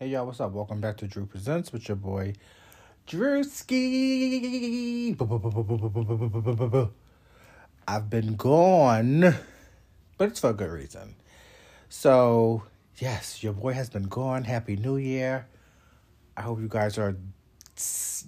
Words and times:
Hey 0.00 0.10
y'all, 0.10 0.26
what's 0.26 0.38
up? 0.40 0.52
Welcome 0.52 0.80
back 0.80 0.96
to 0.98 1.08
Drew 1.08 1.26
Presents 1.26 1.72
with 1.72 1.88
your 1.88 1.96
boy 1.96 2.34
Drewski. 3.08 3.56
I've 7.88 8.08
been 8.08 8.36
gone, 8.36 9.34
but 10.16 10.28
it's 10.28 10.38
for 10.38 10.50
a 10.50 10.52
good 10.52 10.70
reason. 10.70 11.16
So, 11.88 12.62
yes, 12.98 13.42
your 13.42 13.54
boy 13.54 13.72
has 13.72 13.90
been 13.90 14.04
gone. 14.04 14.44
Happy 14.44 14.76
New 14.76 14.98
Year. 14.98 15.48
I 16.36 16.42
hope 16.42 16.60
you 16.60 16.68
guys 16.68 16.96
are 16.96 17.16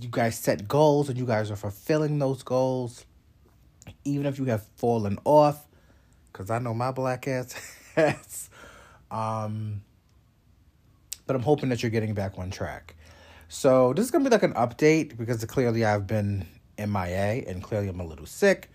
you 0.00 0.08
guys 0.10 0.36
set 0.36 0.66
goals 0.66 1.08
and 1.08 1.16
you 1.16 1.24
guys 1.24 1.52
are 1.52 1.56
fulfilling 1.56 2.18
those 2.18 2.42
goals. 2.42 3.06
Even 4.04 4.26
if 4.26 4.40
you 4.40 4.46
have 4.46 4.66
fallen 4.74 5.20
off, 5.24 5.68
because 6.32 6.50
I 6.50 6.58
know 6.58 6.74
my 6.74 6.90
black 6.90 7.28
ass 7.28 7.54
has. 7.94 8.50
Um, 9.08 9.82
but 11.30 11.36
I'm 11.36 11.42
hoping 11.42 11.68
that 11.68 11.80
you're 11.80 11.90
getting 11.90 12.12
back 12.12 12.40
on 12.40 12.50
track. 12.50 12.96
So 13.48 13.92
this 13.92 14.04
is 14.04 14.10
gonna 14.10 14.24
be 14.24 14.30
like 14.30 14.42
an 14.42 14.54
update 14.54 15.16
because 15.16 15.44
clearly 15.44 15.84
I've 15.84 16.04
been 16.04 16.44
MIA 16.76 17.44
and 17.46 17.62
clearly 17.62 17.86
I'm 17.86 18.00
a 18.00 18.04
little 18.04 18.26
sick, 18.26 18.68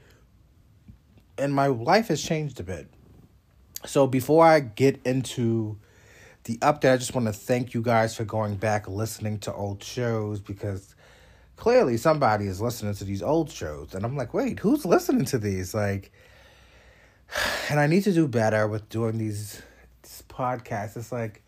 and 1.37 1.53
my 1.53 1.67
life 1.67 2.07
has 2.07 2.23
changed 2.23 2.61
a 2.61 2.63
bit. 2.63 2.87
So 3.85 4.07
before 4.07 4.45
I 4.45 4.61
get 4.61 5.01
into 5.03 5.77
the 6.45 6.57
update, 6.59 6.93
I 6.93 6.95
just 6.95 7.13
want 7.13 7.27
to 7.27 7.33
thank 7.33 7.73
you 7.73 7.81
guys 7.81 8.15
for 8.15 8.23
going 8.23 8.55
back 8.55 8.87
listening 8.87 9.39
to 9.39 9.53
old 9.53 9.83
shows 9.83 10.39
because 10.39 10.95
clearly 11.57 11.97
somebody 11.97 12.47
is 12.47 12.61
listening 12.61 12.93
to 12.93 13.03
these 13.03 13.21
old 13.21 13.51
shows, 13.51 13.93
and 13.93 14.05
I'm 14.05 14.15
like, 14.15 14.33
wait, 14.33 14.59
who's 14.59 14.85
listening 14.85 15.25
to 15.25 15.37
these? 15.37 15.73
Like, 15.73 16.13
and 17.69 17.81
I 17.81 17.87
need 17.87 18.05
to 18.05 18.13
do 18.13 18.29
better 18.29 18.65
with 18.65 18.87
doing 18.87 19.17
these, 19.17 19.61
these 20.03 20.23
podcasts. 20.29 20.95
It's 20.95 21.11
like 21.11 21.41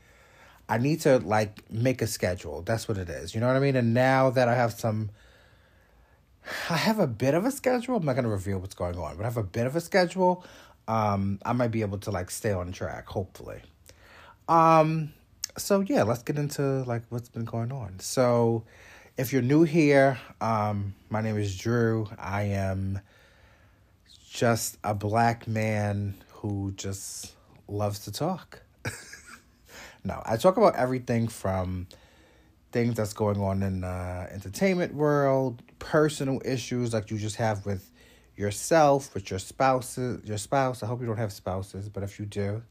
I 0.69 0.77
need 0.77 1.01
to 1.01 1.19
like 1.19 1.69
make 1.71 2.01
a 2.01 2.07
schedule. 2.07 2.61
That's 2.61 2.87
what 2.87 2.97
it 2.97 3.09
is. 3.09 3.33
You 3.33 3.41
know 3.41 3.47
what 3.47 3.55
I 3.55 3.59
mean? 3.59 3.75
And 3.75 3.93
now 3.93 4.29
that 4.31 4.47
I 4.47 4.55
have 4.55 4.73
some 4.73 5.09
I 6.69 6.77
have 6.77 6.99
a 6.99 7.07
bit 7.07 7.33
of 7.33 7.45
a 7.45 7.51
schedule. 7.51 7.97
I'm 7.97 8.05
not 8.05 8.15
gonna 8.15 8.29
reveal 8.29 8.59
what's 8.59 8.75
going 8.75 8.97
on, 8.97 9.17
but 9.17 9.23
I 9.23 9.25
have 9.25 9.37
a 9.37 9.43
bit 9.43 9.67
of 9.67 9.75
a 9.75 9.81
schedule. 9.81 10.43
Um, 10.87 11.39
I 11.45 11.53
might 11.53 11.71
be 11.71 11.81
able 11.81 11.97
to 11.99 12.11
like 12.11 12.31
stay 12.31 12.51
on 12.51 12.71
track, 12.71 13.07
hopefully. 13.07 13.61
Um, 14.47 15.13
so 15.57 15.81
yeah, 15.81 16.03
let's 16.03 16.23
get 16.23 16.37
into 16.37 16.61
like 16.83 17.03
what's 17.09 17.29
been 17.29 17.45
going 17.45 17.71
on. 17.71 17.99
So 17.99 18.63
if 19.17 19.33
you're 19.33 19.41
new 19.41 19.63
here, 19.63 20.19
um, 20.39 20.93
my 21.09 21.21
name 21.21 21.37
is 21.37 21.57
Drew. 21.57 22.07
I 22.17 22.43
am 22.43 23.01
just 24.29 24.77
a 24.83 24.93
black 24.93 25.47
man 25.47 26.15
who 26.29 26.71
just 26.75 27.33
loves 27.67 27.99
to 27.99 28.11
talk. 28.11 28.61
no, 30.03 30.21
I 30.25 30.37
talk 30.37 30.57
about 30.57 30.75
everything 30.75 31.27
from 31.27 31.87
things 32.71 32.95
that's 32.95 33.13
going 33.13 33.39
on 33.39 33.63
in 33.63 33.81
the 33.81 34.27
entertainment 34.31 34.93
world, 34.93 35.61
personal 35.79 36.41
issues 36.45 36.93
like 36.93 37.09
you 37.09 37.17
just 37.17 37.37
have 37.37 37.65
with 37.65 37.89
yourself, 38.35 39.13
with 39.13 39.29
your 39.29 39.39
spouses, 39.39 40.21
your 40.25 40.37
spouse. 40.37 40.83
I 40.83 40.87
hope 40.87 41.01
you 41.01 41.07
don't 41.07 41.17
have 41.17 41.33
spouses, 41.33 41.89
but 41.89 42.03
if 42.03 42.19
you 42.19 42.25
do, 42.25 42.61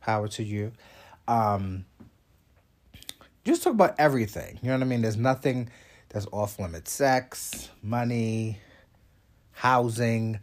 power 0.00 0.28
to 0.28 0.42
you. 0.42 0.72
Um, 1.28 1.84
just 3.44 3.62
talk 3.62 3.74
about 3.74 3.94
everything. 3.98 4.58
You 4.62 4.68
know 4.68 4.76
what 4.76 4.82
I 4.82 4.86
mean? 4.86 5.02
There's 5.02 5.16
nothing 5.16 5.68
that's 6.08 6.26
off 6.32 6.58
limits. 6.58 6.92
Sex, 6.92 7.68
money, 7.82 8.58
housing, 9.52 10.38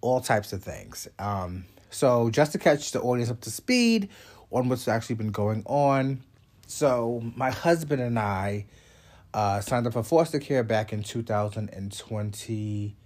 all 0.00 0.20
types 0.20 0.52
of 0.52 0.62
things. 0.62 1.08
Um, 1.18 1.64
so 1.90 2.30
just 2.30 2.52
to 2.52 2.58
catch 2.58 2.92
the 2.92 3.00
audience 3.00 3.30
up 3.30 3.40
to 3.42 3.50
speed 3.50 4.08
on 4.52 4.68
what's 4.68 4.86
actually 4.86 5.16
been 5.16 5.30
going 5.30 5.62
on. 5.66 6.22
So 6.66 7.22
my 7.34 7.50
husband 7.50 8.02
and 8.02 8.18
I 8.18 8.66
uh, 9.34 9.60
signed 9.60 9.86
up 9.86 9.94
for 9.94 10.02
foster 10.02 10.38
care 10.38 10.62
back 10.62 10.92
in 10.92 11.02
2020. 11.02 12.96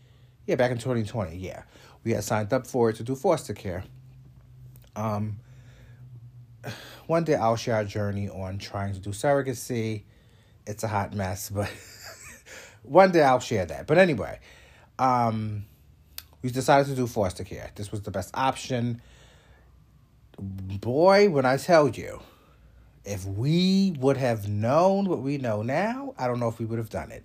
Yeah, 0.47 0.55
back 0.57 0.71
in 0.71 0.79
2020. 0.79 1.37
Yeah, 1.37 1.63
we 2.05 2.13
had 2.13 2.25
signed 2.25 2.53
up 2.53 2.67
for 2.67 2.91
it 2.91 2.97
to 2.97 3.03
do 3.03 3.15
foster 3.15 3.55
care. 3.55 3.85
Um, 4.95 5.39
one 7.07 7.25
day 7.25 7.35
I'll 7.35 7.57
share 7.57 7.77
our 7.77 7.85
journey 7.85 8.29
on 8.29 8.59
trying 8.59 8.93
to 8.95 9.01
do 9.01 9.11
surrogacy. 9.11 10.03
It's 10.67 10.83
a 10.83 10.89
hot 10.89 11.15
mess, 11.15 11.51
but 11.55 11.71
one 12.83 13.13
day 13.13 13.23
I'll 13.23 13.41
share 13.41 13.67
that. 13.67 13.87
But 13.87 13.99
anyway, 13.99 14.41
um, 14.99 15.65
we 16.43 16.51
decided 16.51 16.89
to 16.89 16.95
do 16.95 17.07
foster 17.07 17.45
care. 17.45 17.71
This 17.75 17.93
was 17.93 18.03
the 18.03 18.11
best 18.11 18.31
option. 18.35 19.01
Boy, 20.39 21.31
when 21.31 21.47
I 21.47 21.57
tell 21.57 21.89
you, 21.89 22.21
if 23.05 23.25
we 23.25 23.97
would 23.99 24.17
have 24.17 24.49
known 24.49 25.09
what 25.09 25.21
we 25.21 25.39
know 25.39 25.63
now, 25.63 26.15
I 26.19 26.27
don't 26.27 26.41
know 26.41 26.49
if 26.49 26.59
we 26.59 26.67
would 26.67 26.79
have 26.79 26.91
done 26.91 27.13
it. 27.13 27.25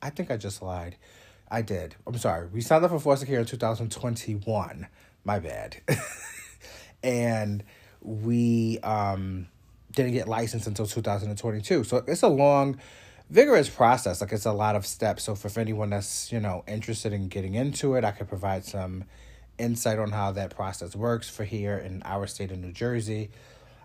I 0.00 0.10
think 0.10 0.30
I 0.30 0.36
just 0.36 0.62
lied. 0.62 0.96
I 1.50 1.62
did. 1.62 1.96
I'm 2.06 2.16
sorry. 2.18 2.46
We 2.48 2.60
signed 2.60 2.84
up 2.84 2.90
for 2.90 3.00
foster 3.00 3.26
care 3.26 3.40
in 3.40 3.46
2021. 3.46 4.86
My 5.24 5.38
bad. 5.38 5.78
and 7.02 7.64
we 8.00 8.78
um, 8.80 9.48
didn't 9.92 10.12
get 10.12 10.28
licensed 10.28 10.66
until 10.66 10.86
2022. 10.86 11.84
So 11.84 12.04
it's 12.06 12.22
a 12.22 12.28
long, 12.28 12.78
vigorous 13.30 13.68
process. 13.68 14.20
Like 14.20 14.32
it's 14.32 14.46
a 14.46 14.52
lot 14.52 14.76
of 14.76 14.86
steps. 14.86 15.24
So 15.24 15.34
for 15.34 15.60
anyone 15.60 15.90
that's 15.90 16.32
you 16.32 16.40
know 16.40 16.64
interested 16.66 17.12
in 17.12 17.28
getting 17.28 17.54
into 17.54 17.94
it, 17.94 18.04
I 18.04 18.10
could 18.10 18.28
provide 18.28 18.64
some 18.64 19.04
insight 19.58 19.98
on 19.98 20.10
how 20.10 20.32
that 20.32 20.54
process 20.54 20.94
works 20.94 21.28
for 21.28 21.44
here 21.44 21.76
in 21.76 22.02
our 22.04 22.26
state 22.26 22.50
of 22.50 22.58
New 22.58 22.72
Jersey. 22.72 23.30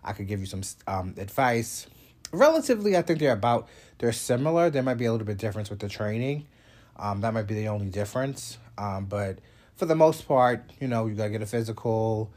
I 0.03 0.13
could 0.13 0.27
give 0.27 0.39
you 0.39 0.45
some 0.45 0.61
um, 0.87 1.15
advice. 1.17 1.87
Relatively, 2.31 2.97
I 2.97 3.01
think 3.01 3.19
they're 3.19 3.33
about 3.33 3.67
they're 3.99 4.11
similar. 4.11 4.69
There 4.69 4.83
might 4.83 4.95
be 4.95 5.05
a 5.05 5.11
little 5.11 5.25
bit 5.25 5.33
of 5.33 5.39
difference 5.39 5.69
with 5.69 5.79
the 5.79 5.89
training. 5.89 6.47
Um, 6.97 7.21
that 7.21 7.33
might 7.33 7.47
be 7.47 7.55
the 7.55 7.69
only 7.69 7.89
difference. 7.89 8.57
Um, 8.77 9.05
but 9.05 9.39
for 9.75 9.85
the 9.85 9.95
most 9.95 10.27
part, 10.27 10.63
you 10.79 10.87
know, 10.87 11.07
you 11.07 11.15
gotta 11.15 11.29
get 11.29 11.41
a 11.41 11.47
physical 11.47 12.31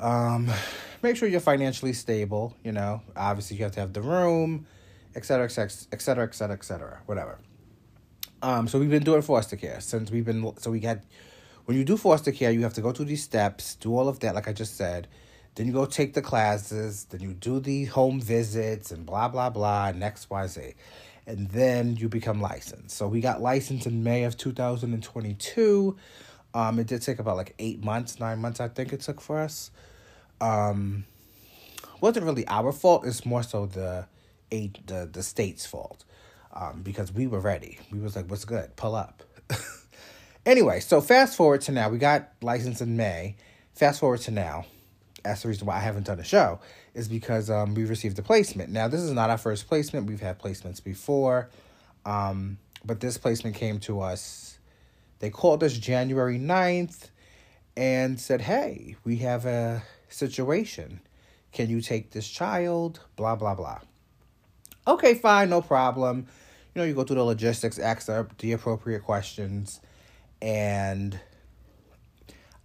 um, 0.00 0.50
make 1.02 1.16
sure 1.16 1.28
you're 1.28 1.40
financially 1.40 1.92
stable. 1.92 2.56
You 2.62 2.72
know, 2.72 3.02
obviously 3.16 3.56
you 3.56 3.64
have 3.64 3.72
to 3.72 3.80
have 3.80 3.92
the 3.92 4.02
room, 4.02 4.66
et 5.16 5.24
cetera, 5.24 5.46
et 5.46 5.50
cetera, 5.50 6.24
et 6.24 6.34
cetera, 6.34 6.56
et 6.56 6.64
cetera, 6.64 7.00
whatever. 7.06 7.38
Um, 8.42 8.68
so 8.68 8.78
we've 8.78 8.90
been 8.90 9.04
doing 9.04 9.22
foster 9.22 9.56
care 9.56 9.80
since 9.80 10.10
we've 10.10 10.24
been. 10.24 10.52
So 10.58 10.70
we 10.70 10.80
had, 10.80 11.02
when 11.64 11.76
you 11.76 11.84
do 11.84 11.96
foster 11.96 12.32
care, 12.32 12.50
you 12.50 12.62
have 12.62 12.74
to 12.74 12.82
go 12.82 12.92
through 12.92 13.06
these 13.06 13.22
steps, 13.22 13.74
do 13.76 13.96
all 13.96 14.08
of 14.08 14.20
that, 14.20 14.34
like 14.34 14.48
I 14.48 14.52
just 14.52 14.76
said. 14.76 15.08
Then 15.54 15.66
you 15.66 15.72
go 15.72 15.86
take 15.86 16.14
the 16.14 16.22
classes. 16.22 17.04
Then 17.04 17.20
you 17.20 17.32
do 17.32 17.60
the 17.60 17.84
home 17.86 18.20
visits 18.20 18.90
and 18.90 19.06
blah 19.06 19.28
blah 19.28 19.50
blah 19.50 19.86
and 19.86 20.02
X 20.02 20.28
Y 20.28 20.46
Z, 20.46 20.74
and 21.26 21.48
then 21.50 21.96
you 21.96 22.08
become 22.08 22.40
licensed. 22.40 22.96
So 22.96 23.08
we 23.08 23.20
got 23.20 23.40
licensed 23.40 23.86
in 23.86 24.02
May 24.02 24.24
of 24.24 24.36
two 24.36 24.52
thousand 24.52 24.92
and 24.94 25.02
twenty 25.02 25.34
two. 25.34 25.96
Um, 26.52 26.78
it 26.78 26.86
did 26.86 27.02
take 27.02 27.18
about 27.18 27.36
like 27.36 27.54
eight 27.58 27.82
months, 27.82 28.20
nine 28.20 28.40
months, 28.40 28.60
I 28.60 28.68
think 28.68 28.92
it 28.92 29.00
took 29.00 29.20
for 29.20 29.40
us. 29.40 29.70
Um, 30.40 31.04
wasn't 32.00 32.26
really 32.26 32.46
our 32.46 32.70
fault. 32.70 33.06
It's 33.06 33.24
more 33.24 33.42
so 33.42 33.66
the 33.66 34.06
the 34.86 35.08
the 35.10 35.22
state's 35.22 35.66
fault, 35.66 36.04
um, 36.52 36.82
because 36.82 37.12
we 37.12 37.26
were 37.26 37.40
ready. 37.40 37.78
We 37.90 38.00
was 38.00 38.16
like, 38.16 38.30
"What's 38.30 38.44
good? 38.44 38.76
Pull 38.76 38.94
up." 38.94 39.22
anyway, 40.46 40.80
so 40.80 41.00
fast 41.00 41.36
forward 41.36 41.60
to 41.62 41.72
now. 41.72 41.88
We 41.88 41.98
got 41.98 42.30
licensed 42.42 42.80
in 42.80 42.96
May. 42.96 43.36
Fast 43.74 44.00
forward 44.00 44.20
to 44.22 44.30
now. 44.30 44.66
That's 45.22 45.42
the 45.42 45.48
reason 45.48 45.66
why 45.66 45.76
I 45.76 45.80
haven't 45.80 46.06
done 46.06 46.20
a 46.20 46.24
show 46.24 46.60
is 46.92 47.08
because 47.08 47.48
um, 47.50 47.74
we 47.74 47.84
received 47.84 48.18
a 48.18 48.22
placement. 48.22 48.70
Now 48.70 48.88
this 48.88 49.00
is 49.00 49.12
not 49.12 49.30
our 49.30 49.38
first 49.38 49.68
placement. 49.68 50.06
We've 50.06 50.20
had 50.20 50.38
placements 50.38 50.84
before, 50.84 51.48
um, 52.04 52.58
but 52.84 53.00
this 53.00 53.16
placement 53.16 53.56
came 53.56 53.80
to 53.80 54.00
us 54.00 54.54
they 55.24 55.30
called 55.30 55.64
us 55.64 55.72
January 55.72 56.38
9th 56.38 57.08
and 57.78 58.20
said, 58.20 58.42
hey, 58.42 58.96
we 59.04 59.16
have 59.16 59.46
a 59.46 59.82
situation. 60.10 61.00
Can 61.50 61.70
you 61.70 61.80
take 61.80 62.10
this 62.10 62.28
child? 62.28 63.00
Blah, 63.16 63.36
blah, 63.36 63.54
blah. 63.54 63.78
Okay, 64.86 65.14
fine, 65.14 65.50
no 65.50 65.62
problem. 65.62 66.26
You 66.74 66.80
know, 66.80 66.84
you 66.84 66.94
go 66.94 67.04
through 67.04 67.16
the 67.16 67.24
logistics, 67.24 67.78
ask 67.78 68.06
the 68.38 68.52
appropriate 68.52 69.02
questions. 69.02 69.80
And 70.42 71.18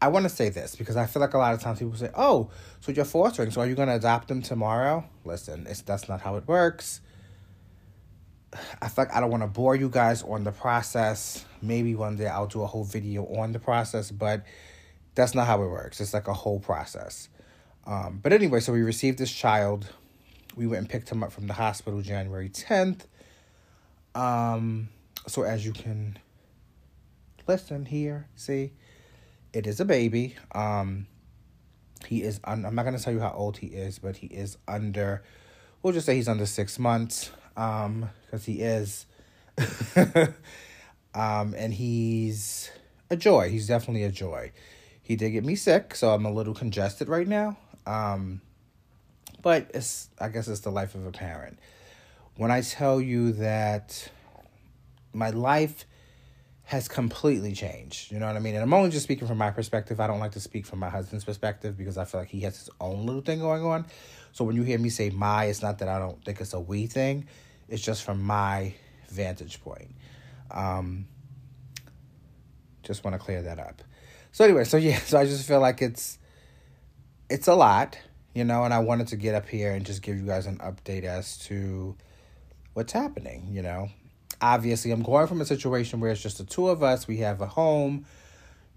I 0.02 0.08
want 0.10 0.24
to 0.24 0.30
say 0.30 0.50
this 0.50 0.76
because 0.76 0.98
I 0.98 1.06
feel 1.06 1.22
like 1.22 1.34
a 1.34 1.38
lot 1.38 1.54
of 1.54 1.62
times 1.62 1.80
people 1.80 1.96
say, 1.96 2.10
oh, 2.16 2.50
so 2.82 2.92
you're 2.92 3.06
fostering, 3.06 3.52
so 3.52 3.62
are 3.62 3.68
you 3.68 3.76
going 3.76 3.88
to 3.88 3.96
adopt 3.96 4.28
them 4.28 4.42
tomorrow? 4.42 5.06
Listen, 5.26 5.68
it's, 5.68 5.82
that's 5.82 6.10
not 6.10 6.22
how 6.22 6.36
it 6.38 6.48
works. 6.48 7.02
I 8.82 8.88
feel 8.88 9.06
like 9.06 9.16
I 9.16 9.20
don't 9.20 9.30
want 9.30 9.44
to 9.44 9.48
bore 9.48 9.76
you 9.76 9.90
guys 9.90 10.24
on 10.24 10.44
the 10.44 10.52
process. 10.52 11.46
Maybe 11.62 11.96
one 11.96 12.16
day 12.16 12.28
I'll 12.28 12.48
do 12.48 12.64
a 12.64 12.68
whole 12.68 12.84
video 12.84 13.26
on 13.26 13.52
the 13.52 13.60
process, 13.60 14.10
but 14.10 14.44
that's 15.16 15.36
not 15.36 15.48
how 15.48 15.62
it 15.64 15.68
works. 15.68 16.02
It's 16.02 16.14
like 16.14 16.28
a 16.28 16.34
whole 16.34 16.60
process. 16.60 17.30
Um, 17.86 18.20
but 18.22 18.34
anyway, 18.34 18.60
so 18.60 18.74
we 18.74 18.82
received 18.82 19.20
this 19.20 19.32
child. 19.32 19.88
We 20.56 20.68
went 20.68 20.80
and 20.80 20.90
picked 20.90 21.10
him 21.10 21.24
up 21.24 21.32
from 21.32 21.48
the 21.48 21.54
hospital 21.54 22.02
January 22.02 22.50
10th. 22.50 23.02
Um, 24.16 24.90
so 25.28 25.44
as 25.44 25.66
you 25.66 25.72
can 25.72 26.18
listen 27.48 27.86
here, 27.86 28.28
see, 28.36 28.72
it 29.54 29.68
is 29.68 29.80
a 29.80 29.86
baby. 29.86 30.36
Um, 30.54 31.08
he 32.08 32.24
is. 32.24 32.40
Un- 32.44 32.66
I'm 32.66 32.76
not 32.76 32.86
gonna 32.86 33.00
tell 33.00 33.14
you 33.14 33.20
how 33.20 33.32
old 33.32 33.58
he 33.58 33.68
is, 33.68 34.00
but 34.00 34.18
he 34.18 34.28
is 34.28 34.58
under. 34.68 35.24
We'll 35.82 35.94
just 35.94 36.06
say 36.06 36.16
he's 36.16 36.28
under 36.28 36.46
six 36.46 36.80
months. 36.80 37.32
Um, 37.58 38.10
because 38.26 38.46
he 38.46 38.62
is. 38.62 39.06
um, 41.14 41.54
and 41.58 41.74
he's 41.74 42.72
a 43.10 43.18
joy. 43.18 43.50
He's 43.50 43.68
definitely 43.68 44.04
a 44.04 44.12
joy. 44.12 44.52
He 45.02 45.16
did 45.16 45.32
get 45.32 45.44
me 45.44 45.56
sick, 45.56 45.96
so 45.96 46.14
I'm 46.14 46.26
a 46.26 46.32
little 46.32 46.54
congested 46.54 47.10
right 47.10 47.28
now. 47.28 47.58
Um, 47.86 48.42
but 49.42 49.72
it's 49.74 50.10
I 50.20 50.30
guess 50.30 50.48
it's 50.48 50.62
the 50.62 50.72
life 50.72 50.96
of 50.96 51.06
a 51.06 51.12
parent. 51.12 51.60
When 52.36 52.52
I 52.52 52.62
tell 52.62 53.02
you 53.02 53.34
that 53.34 54.10
my 55.14 55.30
life 55.32 55.86
has 56.64 56.88
completely 56.88 57.54
changed, 57.54 58.12
you 58.12 58.20
know 58.20 58.28
what 58.28 58.36
I 58.36 58.40
mean? 58.40 58.56
And 58.56 58.64
I'm 58.64 58.74
only 58.74 58.92
just 58.92 59.04
speaking 59.04 59.28
from 59.28 59.38
my 59.38 59.52
perspective. 59.52 60.00
I 60.00 60.08
don't 60.08 60.20
like 60.20 60.34
to 60.34 60.40
speak 60.40 60.66
from 60.66 60.80
my 60.80 60.90
husband's 60.90 61.26
perspective 61.26 61.78
because 61.78 61.98
I 61.98 62.06
feel 62.06 62.22
like 62.22 62.30
he 62.30 62.42
has 62.42 62.58
his 62.58 62.70
own 62.80 63.06
little 63.06 63.22
thing 63.22 63.40
going 63.40 63.64
on. 63.66 63.86
So 64.32 64.46
when 64.46 64.56
you 64.56 64.64
hear 64.64 64.78
me 64.78 64.90
say 64.90 65.10
my, 65.10 65.46
it's 65.46 65.62
not 65.62 65.80
that 65.80 65.90
I 65.90 66.00
don't 66.00 66.24
think 66.24 66.40
it's 66.40 66.54
a 66.54 66.60
we 66.60 66.86
thing. 66.88 67.28
It's 67.68 67.82
just 67.82 68.04
from 68.04 68.22
my 68.22 68.74
vantage 69.10 69.62
point. 69.62 69.96
Um, 70.52 71.08
just 72.84 73.04
want 73.04 73.16
to 73.16 73.20
clear 73.20 73.42
that 73.44 73.60
up. 73.60 73.82
So 74.32 74.44
anyway, 74.46 74.64
so 74.64 74.78
yeah, 74.78 75.00
so 75.06 75.20
I 75.20 75.26
just 75.26 75.48
feel 75.48 75.60
like 75.60 75.82
it's 75.82 76.18
it's 77.30 77.48
a 77.48 77.56
lot 77.56 77.98
you 78.34 78.44
know, 78.44 78.64
and 78.64 78.74
I 78.74 78.80
wanted 78.80 79.08
to 79.08 79.16
get 79.16 79.36
up 79.36 79.48
here 79.48 79.72
and 79.72 79.86
just 79.86 80.02
give 80.02 80.18
you 80.18 80.26
guys 80.26 80.46
an 80.46 80.58
update 80.58 81.04
as 81.04 81.38
to 81.46 81.96
what's 82.74 82.94
happening, 82.94 83.48
you 83.52 83.62
know. 83.62 83.90
Obviously, 84.42 84.92
I'm 84.92 85.02
going 85.02 85.28
from 85.28 85.42
a 85.42 85.46
situation 85.46 86.00
where 86.00 86.12
it's 86.12 86.22
just 86.22 86.38
the 86.38 86.46
two 86.46 86.70
of 86.70 86.82
us, 86.82 87.08
we 87.08 87.18
have 87.18 87.42
a 87.42 87.48
home, 87.48 88.06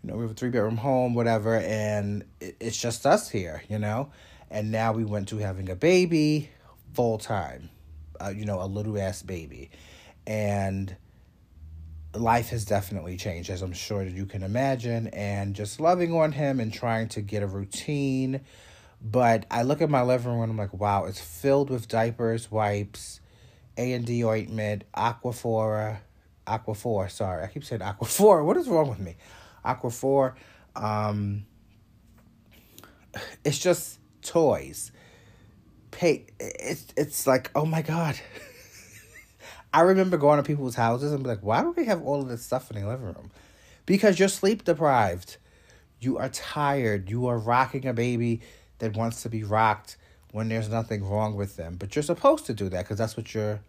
you 0.02 0.10
know, 0.10 0.16
we 0.16 0.22
have 0.22 0.32
a 0.32 0.34
three 0.34 0.50
bedroom 0.50 0.78
home, 0.78 1.14
whatever, 1.14 1.56
and 1.56 2.24
it's 2.40 2.80
just 2.80 3.06
us 3.06 3.30
here, 3.30 3.62
you 3.68 3.78
know. 3.78 4.10
And 4.50 4.72
now 4.72 4.92
we 4.92 5.04
went 5.04 5.28
to 5.28 5.38
having 5.38 5.70
a 5.70 5.76
baby 5.76 6.50
full 6.94 7.18
time, 7.18 7.70
uh, 8.20 8.30
you 8.30 8.44
know, 8.44 8.60
a 8.60 8.66
little 8.66 8.98
ass 8.98 9.22
baby. 9.22 9.70
And 10.26 10.96
life 12.14 12.50
has 12.50 12.64
definitely 12.64 13.16
changed, 13.16 13.50
as 13.50 13.62
I'm 13.62 13.72
sure 13.72 14.04
that 14.04 14.12
you 14.12 14.26
can 14.26 14.42
imagine, 14.42 15.08
and 15.08 15.54
just 15.54 15.80
loving 15.80 16.14
on 16.14 16.32
him 16.32 16.60
and 16.60 16.72
trying 16.72 17.08
to 17.10 17.20
get 17.20 17.42
a 17.42 17.46
routine 17.46 18.40
but 19.02 19.46
I 19.50 19.62
look 19.62 19.82
at 19.82 19.90
my 19.90 20.02
living 20.02 20.30
room 20.30 20.42
and 20.42 20.52
I'm 20.52 20.58
like, 20.58 20.72
wow, 20.72 21.06
it's 21.06 21.20
filled 21.20 21.70
with 21.70 21.88
diapers, 21.88 22.50
wipes, 22.50 23.20
A 23.76 23.92
and 23.92 24.04
D 24.04 24.24
ointment, 24.24 24.84
Aquaphor, 24.96 25.98
Aquaphor. 26.46 27.10
Sorry, 27.10 27.42
I 27.42 27.48
keep 27.48 27.64
saying 27.64 27.80
Aquaphor. 27.80 28.44
What 28.44 28.56
is 28.56 28.68
wrong 28.68 28.88
with 28.88 29.00
me? 29.00 29.16
Aquaphor. 29.64 30.34
Um, 30.76 31.46
it's 33.44 33.58
just 33.58 33.98
toys. 34.22 34.92
Pay. 35.90 36.26
It's 36.38 36.86
it's 36.96 37.26
like 37.26 37.50
oh 37.56 37.66
my 37.66 37.82
god. 37.82 38.18
I 39.74 39.80
remember 39.80 40.16
going 40.16 40.36
to 40.36 40.42
people's 40.42 40.74
houses 40.74 41.12
and 41.12 41.22
be 41.22 41.30
like, 41.30 41.42
why 41.42 41.62
do 41.62 41.72
they 41.74 41.84
have 41.84 42.02
all 42.02 42.20
of 42.20 42.28
this 42.28 42.44
stuff 42.44 42.70
in 42.70 42.76
their 42.76 42.86
living 42.86 43.06
room? 43.06 43.30
Because 43.86 44.18
you're 44.18 44.28
sleep 44.28 44.64
deprived. 44.64 45.38
You 45.98 46.18
are 46.18 46.28
tired. 46.28 47.08
You 47.08 47.26
are 47.26 47.38
rocking 47.38 47.86
a 47.86 47.94
baby 47.94 48.42
that 48.82 48.96
wants 48.96 49.22
to 49.22 49.28
be 49.28 49.44
rocked 49.44 49.96
when 50.32 50.48
there's 50.48 50.68
nothing 50.68 51.08
wrong 51.08 51.36
with 51.36 51.54
them. 51.54 51.76
But 51.78 51.94
you're 51.94 52.02
supposed 52.02 52.46
to 52.46 52.52
do 52.52 52.68
that 52.70 52.82
because 52.82 52.98
that's 52.98 53.16
what 53.16 53.32
your 53.32 53.60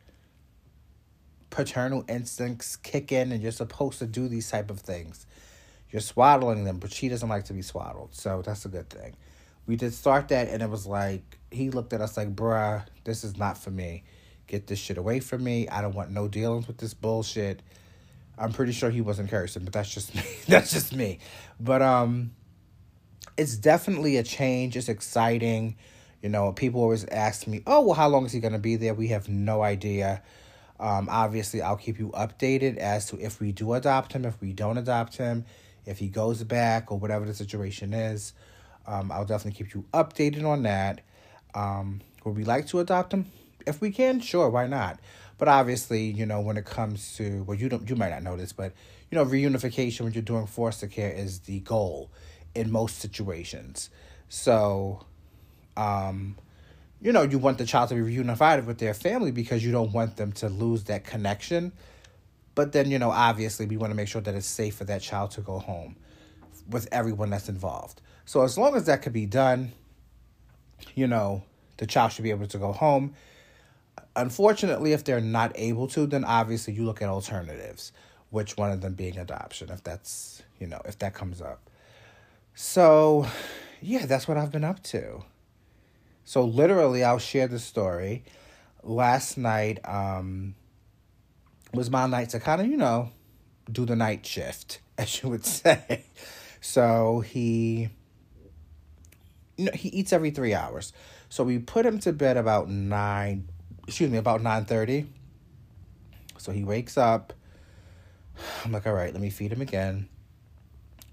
paternal 1.51 2.03
instincts 2.09 2.77
kick 2.77 3.11
in 3.11 3.31
and 3.31 3.39
you're 3.39 3.51
supposed 3.51 3.99
to 3.99 4.07
do 4.07 4.27
these 4.27 4.49
type 4.49 4.71
of 4.71 4.79
things. 4.79 5.27
You're 5.91 6.01
swaddling 6.01 6.63
them, 6.63 6.79
but 6.79 6.91
she 6.91 7.09
doesn't 7.09 7.29
like 7.29 7.45
to 7.45 7.53
be 7.53 7.61
swaddled. 7.61 8.15
So 8.15 8.41
that's 8.41 8.65
a 8.65 8.69
good 8.69 8.89
thing. 8.89 9.15
We 9.67 9.75
did 9.75 9.93
start 9.93 10.29
that 10.29 10.47
and 10.47 10.63
it 10.63 10.69
was 10.69 10.87
like 10.87 11.37
he 11.51 11.69
looked 11.69 11.93
at 11.93 12.01
us 12.01 12.17
like, 12.17 12.35
bruh, 12.35 12.83
this 13.03 13.23
is 13.23 13.37
not 13.37 13.55
for 13.59 13.69
me. 13.69 14.05
Get 14.47 14.65
this 14.65 14.79
shit 14.79 14.97
away 14.97 15.19
from 15.19 15.43
me. 15.43 15.69
I 15.69 15.83
don't 15.83 15.93
want 15.93 16.09
no 16.09 16.27
dealings 16.27 16.65
with 16.65 16.79
this 16.79 16.95
bullshit. 16.95 17.61
I'm 18.35 18.51
pretty 18.51 18.71
sure 18.71 18.89
he 18.89 19.01
wasn't 19.01 19.29
cursing, 19.29 19.63
but 19.63 19.73
that's 19.73 19.93
just 19.93 20.15
me. 20.15 20.23
that's 20.47 20.73
just 20.73 20.95
me. 20.95 21.19
But 21.59 21.83
um 21.83 22.31
it's 23.37 23.55
definitely 23.55 24.17
a 24.17 24.23
change. 24.23 24.75
It's 24.75 24.89
exciting. 24.89 25.75
You 26.21 26.29
know, 26.29 26.51
people 26.53 26.81
always 26.81 27.05
ask 27.05 27.47
me, 27.47 27.61
oh, 27.67 27.81
well, 27.81 27.95
how 27.95 28.07
long 28.07 28.25
is 28.25 28.31
he 28.31 28.39
going 28.39 28.53
to 28.53 28.59
be 28.59 28.75
there? 28.75 28.93
We 28.93 29.09
have 29.09 29.27
no 29.27 29.61
idea. 29.61 30.21
Um, 30.79 31.07
obviously, 31.09 31.61
I'll 31.61 31.77
keep 31.77 31.99
you 31.99 32.09
updated 32.09 32.77
as 32.77 33.07
to 33.07 33.19
if 33.19 33.39
we 33.39 33.51
do 33.51 33.73
adopt 33.73 34.13
him, 34.13 34.25
if 34.25 34.39
we 34.41 34.53
don't 34.53 34.77
adopt 34.77 35.17
him, 35.17 35.45
if 35.85 35.99
he 35.99 36.07
goes 36.07 36.43
back, 36.43 36.91
or 36.91 36.99
whatever 36.99 37.25
the 37.25 37.33
situation 37.33 37.93
is. 37.93 38.33
Um, 38.85 39.11
I'll 39.11 39.25
definitely 39.25 39.57
keep 39.57 39.73
you 39.73 39.85
updated 39.93 40.45
on 40.45 40.63
that. 40.63 41.01
Um, 41.53 42.01
would 42.23 42.35
we 42.35 42.43
like 42.43 42.67
to 42.67 42.79
adopt 42.79 43.13
him? 43.13 43.31
If 43.65 43.81
we 43.81 43.91
can, 43.91 44.19
sure, 44.19 44.49
why 44.49 44.67
not? 44.67 44.99
But 45.37 45.47
obviously, 45.47 46.03
you 46.03 46.25
know, 46.25 46.41
when 46.41 46.57
it 46.57 46.65
comes 46.65 47.15
to 47.17 47.43
well, 47.43 47.57
you 47.57 47.69
don't, 47.69 47.89
you 47.89 47.95
might 47.95 48.09
not 48.09 48.23
know 48.23 48.37
this, 48.37 48.53
but 48.53 48.73
you 49.09 49.17
know, 49.17 49.25
reunification 49.25 50.01
when 50.01 50.13
you're 50.13 50.23
doing 50.23 50.47
foster 50.47 50.87
care 50.87 51.11
is 51.11 51.41
the 51.41 51.59
goal 51.59 52.09
in 52.55 52.71
most 52.71 52.99
situations. 52.99 53.89
So, 54.29 55.05
um, 55.77 56.35
you 57.01 57.11
know, 57.11 57.23
you 57.23 57.37
want 57.37 57.57
the 57.57 57.65
child 57.65 57.89
to 57.89 57.95
be 57.95 58.01
reunified 58.01 58.65
with 58.65 58.77
their 58.77 58.93
family 58.93 59.31
because 59.31 59.63
you 59.63 59.71
don't 59.71 59.91
want 59.91 60.17
them 60.17 60.31
to 60.33 60.49
lose 60.49 60.85
that 60.85 61.03
connection. 61.03 61.71
But 62.55 62.71
then, 62.71 62.89
you 62.89 62.99
know, 62.99 63.11
obviously, 63.11 63.65
we 63.65 63.77
want 63.77 63.91
to 63.91 63.95
make 63.95 64.07
sure 64.07 64.21
that 64.21 64.35
it's 64.35 64.45
safe 64.45 64.75
for 64.75 64.85
that 64.85 65.01
child 65.01 65.31
to 65.31 65.41
go 65.41 65.59
home 65.59 65.95
with 66.69 66.87
everyone 66.91 67.31
that's 67.31 67.49
involved. 67.49 68.01
So, 68.25 68.43
as 68.43 68.57
long 68.57 68.75
as 68.75 68.85
that 68.85 69.01
could 69.01 69.13
be 69.13 69.25
done, 69.25 69.71
you 70.95 71.07
know, 71.07 71.43
the 71.77 71.87
child 71.87 72.11
should 72.11 72.23
be 72.23 72.29
able 72.29 72.47
to 72.47 72.57
go 72.57 72.71
home. 72.71 73.13
Unfortunately, 74.15 74.93
if 74.93 75.03
they're 75.03 75.19
not 75.19 75.51
able 75.55 75.87
to, 75.87 76.05
then 76.05 76.23
obviously 76.23 76.73
you 76.73 76.85
look 76.85 77.01
at 77.01 77.09
alternatives, 77.09 77.91
which 78.29 78.57
one 78.57 78.71
of 78.71 78.81
them 78.81 78.93
being 78.93 79.17
adoption, 79.17 79.69
if 79.69 79.83
that's, 79.83 80.43
you 80.59 80.67
know, 80.67 80.81
if 80.85 80.99
that 80.99 81.13
comes 81.13 81.41
up. 81.41 81.69
So, 82.55 83.27
yeah, 83.81 84.05
that's 84.05 84.27
what 84.27 84.37
I've 84.37 84.51
been 84.51 84.63
up 84.63 84.83
to. 84.83 85.23
So, 86.23 86.43
literally, 86.43 87.03
I'll 87.03 87.19
share 87.19 87.47
the 87.47 87.59
story. 87.59 88.23
Last 88.83 89.37
night 89.37 89.79
um, 89.85 90.55
was 91.73 91.89
my 91.89 92.05
night 92.05 92.29
to 92.29 92.39
kind 92.39 92.61
of, 92.61 92.67
you 92.67 92.77
know, 92.77 93.11
do 93.71 93.85
the 93.85 93.95
night 93.95 94.25
shift, 94.25 94.79
as 94.97 95.21
you 95.21 95.29
would 95.29 95.45
say. 95.45 96.03
So, 96.61 97.21
he. 97.21 97.89
You 99.57 99.65
know, 99.65 99.71
he 99.73 99.89
eats 99.89 100.11
every 100.11 100.31
three 100.31 100.53
hours. 100.55 100.93
So 101.29 101.43
we 101.43 101.59
put 101.59 101.85
him 101.85 101.99
to 101.99 102.13
bed 102.13 102.37
about 102.37 102.69
nine, 102.69 103.47
excuse 103.87 104.09
me, 104.09 104.17
about 104.17 104.41
nine 104.41 104.65
thirty. 104.65 105.07
So 106.37 106.51
he 106.51 106.63
wakes 106.63 106.97
up. 106.97 107.33
I'm 108.63 108.71
like, 108.71 108.87
all 108.87 108.93
right, 108.93 109.13
let 109.13 109.21
me 109.21 109.29
feed 109.29 109.51
him 109.51 109.61
again. 109.61 110.09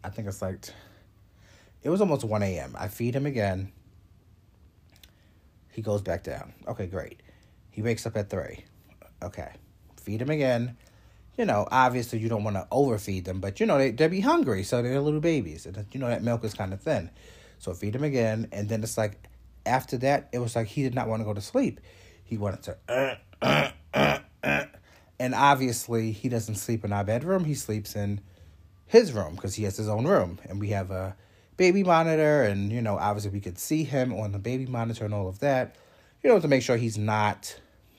I 0.02 0.08
think 0.08 0.26
it's 0.26 0.40
like 0.40 0.68
it 1.82 1.90
was 1.90 2.00
almost 2.00 2.24
1 2.24 2.42
a.m. 2.42 2.76
I 2.78 2.88
feed 2.88 3.14
him 3.14 3.26
again. 3.26 3.72
He 5.70 5.82
goes 5.82 6.02
back 6.02 6.24
down. 6.24 6.52
Okay, 6.66 6.86
great. 6.86 7.22
He 7.70 7.82
wakes 7.82 8.04
up 8.06 8.16
at 8.16 8.28
3. 8.28 8.64
Okay. 9.22 9.52
Feed 10.00 10.20
him 10.20 10.30
again. 10.30 10.76
You 11.38 11.46
know, 11.46 11.66
obviously 11.70 12.18
you 12.18 12.28
don't 12.28 12.44
want 12.44 12.56
to 12.56 12.66
overfeed 12.70 13.24
them, 13.24 13.40
but 13.40 13.60
you 13.60 13.66
know, 13.66 13.78
they, 13.78 13.92
they 13.92 14.08
be 14.08 14.20
hungry, 14.20 14.62
so 14.62 14.82
they're 14.82 15.00
little 15.00 15.20
babies. 15.20 15.64
And 15.64 15.86
you 15.92 16.00
know, 16.00 16.08
that 16.08 16.22
milk 16.22 16.44
is 16.44 16.52
kind 16.54 16.74
of 16.74 16.82
thin. 16.82 17.08
So 17.58 17.72
feed 17.72 17.94
him 17.94 18.04
again. 18.04 18.48
And 18.52 18.68
then 18.68 18.82
it's 18.82 18.98
like, 18.98 19.22
after 19.64 19.96
that, 19.98 20.28
it 20.32 20.38
was 20.38 20.56
like 20.56 20.66
he 20.66 20.82
did 20.82 20.94
not 20.94 21.08
want 21.08 21.20
to 21.20 21.24
go 21.24 21.32
to 21.34 21.40
sleep. 21.40 21.80
He 22.24 22.36
wanted 22.36 22.62
to, 22.64 23.18
and 25.18 25.34
obviously 25.34 26.12
he 26.12 26.28
doesn't 26.28 26.54
sleep 26.56 26.84
in 26.84 26.92
our 26.92 27.04
bedroom. 27.04 27.44
He 27.44 27.54
sleeps 27.54 27.94
in 27.96 28.20
his 28.86 29.12
room 29.12 29.34
because 29.34 29.54
he 29.54 29.64
has 29.64 29.76
his 29.76 29.88
own 29.88 30.06
room. 30.06 30.38
And 30.48 30.60
we 30.60 30.68
have 30.70 30.90
a, 30.90 31.16
baby 31.60 31.84
monitor 31.84 32.42
and 32.44 32.72
you 32.72 32.80
know 32.80 32.96
obviously 32.96 33.30
we 33.30 33.38
could 33.38 33.58
see 33.58 33.84
him 33.84 34.14
on 34.14 34.32
the 34.32 34.38
baby 34.38 34.64
monitor 34.64 35.04
and 35.04 35.12
all 35.12 35.28
of 35.28 35.40
that 35.40 35.76
you 36.22 36.30
know 36.30 36.40
to 36.40 36.48
make 36.48 36.62
sure 36.62 36.78
he's 36.78 36.96
not 36.96 37.54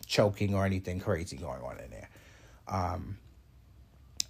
choking 0.08 0.56
or 0.56 0.66
anything 0.66 1.00
crazy 1.00 1.38
going 1.38 1.62
on 1.62 1.78
in 1.78 1.92
there. 1.92 2.10
Um 2.68 3.20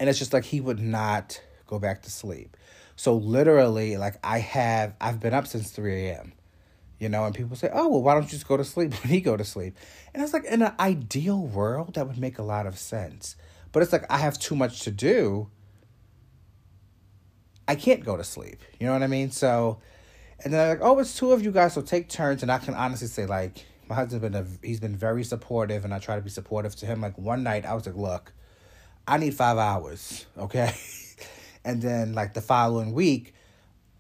and 0.02 0.10
it's 0.10 0.20
just 0.20 0.34
like 0.34 0.44
he 0.44 0.60
would 0.60 0.82
not 0.82 1.42
go 1.66 1.80
back 1.80 2.02
to 2.02 2.12
sleep. 2.12 2.58
So 2.98 3.16
literally 3.16 3.96
like 3.96 4.16
i 4.22 4.40
have 4.40 4.96
i've 5.00 5.22
been 5.22 5.34
up 5.34 5.48
since 5.48 5.72
3 5.72 6.08
a.m 6.08 6.34
you 7.00 7.08
know 7.08 7.24
and 7.24 7.34
people 7.34 7.56
say 7.56 7.70
oh 7.72 7.88
well 7.88 8.04
why 8.04 8.14
don't 8.14 8.24
you 8.24 8.32
just 8.32 8.50
go 8.50 8.58
to 8.58 8.66
sleep 8.66 8.94
when 9.02 9.14
he 9.14 9.22
go 9.22 9.38
to 9.38 9.46
sleep? 9.46 9.78
And 10.14 10.22
it's 10.22 10.34
like 10.34 10.44
in 10.44 10.62
an 10.62 10.74
ideal 10.78 11.40
world 11.40 11.94
that 11.94 12.06
would 12.06 12.18
make 12.18 12.38
a 12.38 12.44
lot 12.44 12.68
of 12.68 12.78
sense. 12.78 13.38
But 13.72 13.82
it's 13.82 13.94
like 13.94 14.12
i 14.12 14.18
have 14.18 14.38
too 14.38 14.58
much 14.58 14.82
to 14.82 14.92
do 14.92 15.48
I 17.72 17.76
can't 17.76 18.04
go 18.04 18.18
to 18.18 18.24
sleep. 18.26 18.60
You 18.82 18.88
know 18.88 18.92
what 18.92 19.02
I 19.02 19.08
mean? 19.08 19.32
So, 19.32 19.80
and 20.44 20.54
they're 20.54 20.68
like, 20.68 20.80
oh, 20.82 21.00
it's 21.00 21.18
two 21.18 21.32
of 21.32 21.42
you 21.42 21.52
guys, 21.52 21.74
so 21.74 21.82
take 21.82 22.10
turns. 22.10 22.42
And 22.42 22.52
I 22.52 22.58
can 22.58 22.74
honestly 22.74 23.08
say, 23.08 23.26
like, 23.26 23.66
my 23.88 23.96
husband's 23.96 24.22
been 24.22 24.36
a, 24.36 24.46
he's 24.62 24.82
been 24.82 24.98
very 24.98 25.24
supportive, 25.24 25.86
and 25.86 25.94
I 25.94 26.00
try 26.00 26.16
to 26.16 26.22
be 26.22 26.30
supportive 26.30 26.76
to 26.76 26.86
him. 26.86 27.00
Like 27.00 27.18
one 27.18 27.44
night, 27.44 27.66
I 27.66 27.74
was 27.74 27.86
like, 27.86 27.96
look, 27.96 28.34
I 29.08 29.18
need 29.20 29.36
five 29.36 29.58
hours, 29.58 30.26
okay? 30.38 30.74
And 31.64 31.80
then 31.80 32.14
like 32.14 32.34
the 32.34 32.42
following 32.42 32.92
week, 32.92 33.36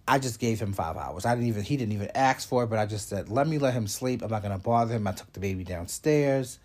I 0.07 0.17
just 0.17 0.39
gave 0.39 0.59
him 0.59 0.73
five 0.73 0.97
hours. 0.97 1.27
I 1.27 1.35
didn't 1.35 1.47
even 1.47 1.63
he 1.63 1.77
didn't 1.77 1.93
even 1.93 2.09
ask 2.15 2.49
for 2.49 2.63
it, 2.63 2.71
but 2.71 2.79
I 2.79 2.87
just 2.87 3.07
said, 3.07 3.29
let 3.29 3.47
me 3.47 3.59
let 3.59 3.75
him 3.75 3.85
sleep. 3.85 4.23
I'm 4.23 4.31
not 4.31 4.41
gonna 4.41 4.57
bother 4.57 4.95
him. 4.95 5.05
I 5.05 5.11
took 5.11 5.31
the 5.31 5.39
baby 5.39 5.63
downstairs, 5.63 6.57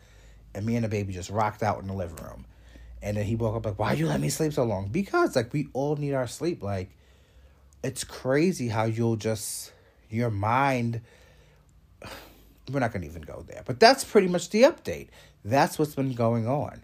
and 0.54 0.64
me 0.64 0.74
and 0.74 0.84
the 0.84 0.88
baby 0.88 1.12
just 1.12 1.28
rocked 1.28 1.62
out 1.62 1.80
in 1.82 1.86
the 1.86 1.92
living 1.92 2.16
room. 2.16 2.46
And 3.02 3.16
then 3.16 3.26
he 3.26 3.36
woke 3.36 3.56
up 3.56 3.66
like, 3.66 3.78
why 3.78 3.92
you 3.92 4.06
let 4.06 4.20
me 4.20 4.30
sleep 4.30 4.52
so 4.54 4.64
long? 4.64 4.88
Because 4.88 5.36
like 5.36 5.52
we 5.52 5.68
all 5.74 5.96
need 5.96 6.14
our 6.14 6.26
sleep. 6.26 6.62
Like 6.62 6.90
it's 7.86 8.02
crazy 8.02 8.66
how 8.68 8.84
you'll 8.84 9.16
just 9.16 9.72
your 10.10 10.30
mind 10.30 11.00
we're 12.70 12.80
not 12.80 12.92
gonna 12.92 13.06
even 13.06 13.22
go 13.22 13.44
there. 13.46 13.62
But 13.64 13.78
that's 13.78 14.02
pretty 14.02 14.26
much 14.26 14.50
the 14.50 14.62
update. 14.62 15.08
That's 15.44 15.78
what's 15.78 15.94
been 15.94 16.12
going 16.14 16.48
on. 16.48 16.82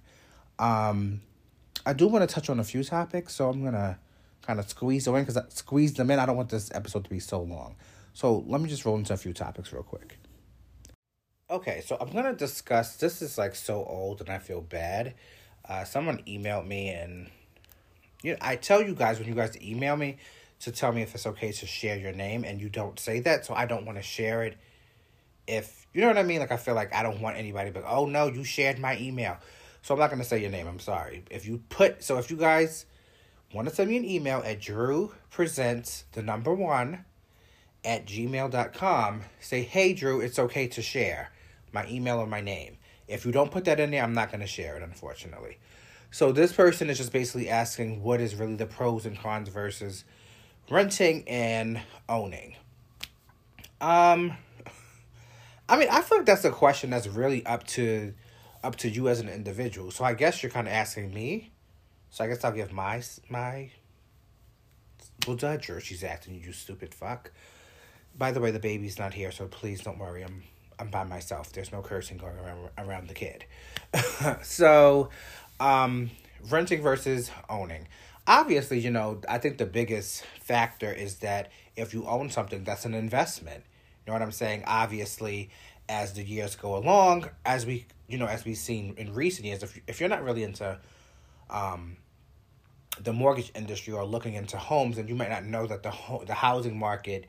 Um 0.60 1.22
I 1.84 1.92
do 1.92 2.06
want 2.06 2.28
to 2.28 2.32
touch 2.32 2.48
on 2.48 2.60
a 2.60 2.64
few 2.64 2.84
topics, 2.84 3.34
so 3.34 3.48
I'm 3.48 3.64
gonna 3.64 3.98
kind 4.46 4.60
of 4.60 4.68
squeeze 4.68 5.04
them 5.04 5.16
in 5.16 5.22
because 5.22 5.36
I 5.36 5.42
squeeze 5.48 5.92
them 5.94 6.08
in. 6.12 6.20
I 6.20 6.26
don't 6.26 6.36
want 6.36 6.50
this 6.50 6.70
episode 6.72 7.02
to 7.04 7.10
be 7.10 7.18
so 7.18 7.42
long. 7.42 7.74
So 8.14 8.44
let 8.46 8.60
me 8.60 8.68
just 8.68 8.84
roll 8.84 8.96
into 8.96 9.12
a 9.12 9.16
few 9.16 9.32
topics 9.32 9.72
real 9.72 9.82
quick. 9.82 10.18
Okay, 11.50 11.82
so 11.84 11.96
I'm 12.00 12.12
gonna 12.12 12.32
discuss. 12.32 12.96
This 12.96 13.20
is 13.22 13.36
like 13.36 13.56
so 13.56 13.84
old, 13.84 14.20
and 14.20 14.30
I 14.30 14.38
feel 14.38 14.60
bad. 14.60 15.14
Uh, 15.68 15.82
someone 15.82 16.22
emailed 16.28 16.68
me, 16.68 16.90
and 16.90 17.28
you 18.22 18.32
know, 18.32 18.38
I 18.40 18.54
tell 18.54 18.80
you 18.80 18.94
guys 18.94 19.18
when 19.18 19.26
you 19.26 19.34
guys 19.34 19.60
email 19.60 19.96
me 19.96 20.18
to 20.62 20.72
tell 20.72 20.92
me 20.92 21.02
if 21.02 21.14
it's 21.14 21.26
okay 21.26 21.52
to 21.52 21.66
share 21.66 21.96
your 21.96 22.12
name, 22.12 22.44
and 22.44 22.60
you 22.60 22.68
don't 22.68 22.98
say 22.98 23.20
that, 23.20 23.46
so 23.46 23.54
I 23.54 23.66
don't 23.66 23.84
want 23.84 23.98
to 23.98 24.02
share 24.02 24.44
it. 24.44 24.56
If 25.46 25.86
you 25.92 26.00
know 26.00 26.08
what 26.08 26.18
I 26.18 26.22
mean, 26.22 26.40
like 26.40 26.52
I 26.52 26.56
feel 26.56 26.74
like 26.74 26.94
I 26.94 27.02
don't 27.02 27.20
want 27.20 27.36
anybody, 27.36 27.70
but 27.70 27.84
oh 27.86 28.06
no, 28.06 28.28
you 28.28 28.44
shared 28.44 28.78
my 28.78 28.98
email, 28.98 29.36
so 29.82 29.94
I'm 29.94 30.00
not 30.00 30.10
gonna 30.10 30.24
say 30.24 30.40
your 30.40 30.50
name. 30.50 30.66
I'm 30.66 30.78
sorry. 30.78 31.24
If 31.30 31.46
you 31.46 31.62
put 31.68 32.02
so 32.02 32.18
if 32.18 32.30
you 32.30 32.36
guys 32.36 32.86
want 33.52 33.68
to 33.68 33.74
send 33.74 33.90
me 33.90 33.96
an 33.96 34.04
email 34.04 34.42
at 34.44 34.60
Drew 34.60 35.12
Presents 35.30 36.04
the 36.12 36.22
number 36.22 36.54
one 36.54 37.04
at 37.84 38.06
gmail.com, 38.06 39.22
say, 39.40 39.62
hey, 39.62 39.92
Drew, 39.92 40.20
it's 40.20 40.38
okay 40.38 40.68
to 40.68 40.82
share 40.82 41.32
my 41.72 41.86
email 41.88 42.18
or 42.18 42.26
my 42.26 42.40
name. 42.40 42.76
If 43.08 43.26
you 43.26 43.32
don't 43.32 43.50
put 43.50 43.64
that 43.64 43.80
in 43.80 43.90
there, 43.90 44.02
I'm 44.02 44.14
not 44.14 44.30
going 44.30 44.40
to 44.40 44.46
share 44.46 44.76
it, 44.76 44.82
unfortunately. 44.82 45.58
So 46.10 46.30
this 46.32 46.52
person 46.52 46.90
is 46.90 46.98
just 46.98 47.12
basically 47.12 47.48
asking 47.48 48.02
what 48.02 48.20
is 48.20 48.34
really 48.34 48.54
the 48.54 48.66
pros 48.66 49.06
and 49.06 49.18
cons 49.18 49.48
versus 49.48 50.04
renting 50.72 51.22
and 51.28 51.80
owning. 52.08 52.56
Um, 53.80 54.32
I 55.68 55.76
mean, 55.76 55.88
I 55.90 56.00
feel 56.00 56.18
like 56.18 56.26
that's 56.26 56.44
a 56.44 56.50
question 56.50 56.90
that's 56.90 57.06
really 57.06 57.44
up 57.44 57.66
to 57.68 58.14
up 58.64 58.76
to 58.76 58.88
you 58.88 59.08
as 59.08 59.20
an 59.20 59.28
individual. 59.28 59.90
So 59.90 60.04
I 60.04 60.14
guess 60.14 60.42
you're 60.42 60.50
kind 60.50 60.66
of 60.66 60.72
asking 60.72 61.12
me. 61.12 61.50
So 62.10 62.24
I 62.24 62.28
guess 62.28 62.42
I'll 62.44 62.52
give 62.52 62.72
my 62.72 63.02
my 63.28 63.70
well 65.26 65.38
her. 65.40 65.80
She's 65.80 66.02
acting 66.02 66.40
you 66.42 66.52
stupid 66.52 66.94
fuck. 66.94 67.30
By 68.16 68.32
the 68.32 68.40
way, 68.40 68.50
the 68.50 68.58
baby's 68.58 68.98
not 68.98 69.14
here, 69.14 69.30
so 69.30 69.46
please 69.46 69.82
don't 69.82 69.98
worry. 69.98 70.22
I'm 70.22 70.42
I'm 70.78 70.88
by 70.88 71.04
myself. 71.04 71.52
There's 71.52 71.72
no 71.72 71.82
cursing 71.82 72.16
going 72.16 72.36
around 72.38 72.70
around 72.78 73.08
the 73.08 73.14
kid. 73.14 73.44
so, 74.42 75.10
um, 75.60 76.10
renting 76.48 76.82
versus 76.82 77.30
owning. 77.48 77.88
Obviously, 78.26 78.78
you 78.78 78.90
know, 78.90 79.20
I 79.28 79.38
think 79.38 79.58
the 79.58 79.66
biggest 79.66 80.24
factor 80.40 80.92
is 80.92 81.16
that 81.16 81.50
if 81.76 81.92
you 81.92 82.06
own 82.06 82.30
something, 82.30 82.62
that's 82.64 82.84
an 82.84 82.94
investment. 82.94 83.64
You 84.06 84.10
know 84.10 84.12
what 84.14 84.22
I'm 84.22 84.32
saying? 84.32 84.64
Obviously, 84.66 85.50
as 85.88 86.12
the 86.12 86.22
years 86.22 86.54
go 86.54 86.76
along, 86.76 87.28
as 87.44 87.66
we 87.66 87.86
you 88.08 88.18
know, 88.18 88.26
as 88.26 88.44
we've 88.44 88.56
seen 88.56 88.94
in 88.96 89.12
recent 89.14 89.46
years, 89.46 89.62
if 89.62 89.80
if 89.86 90.00
you're 90.00 90.08
not 90.08 90.22
really 90.22 90.42
into 90.42 90.78
um 91.50 91.96
the 93.00 93.12
mortgage 93.12 93.50
industry 93.54 93.92
or 93.92 94.04
looking 94.04 94.34
into 94.34 94.56
homes, 94.56 94.98
and 94.98 95.08
you 95.08 95.14
might 95.14 95.30
not 95.30 95.44
know 95.44 95.66
that 95.66 95.82
the 95.82 95.90
ho- 95.90 96.24
the 96.24 96.34
housing 96.34 96.78
market 96.78 97.26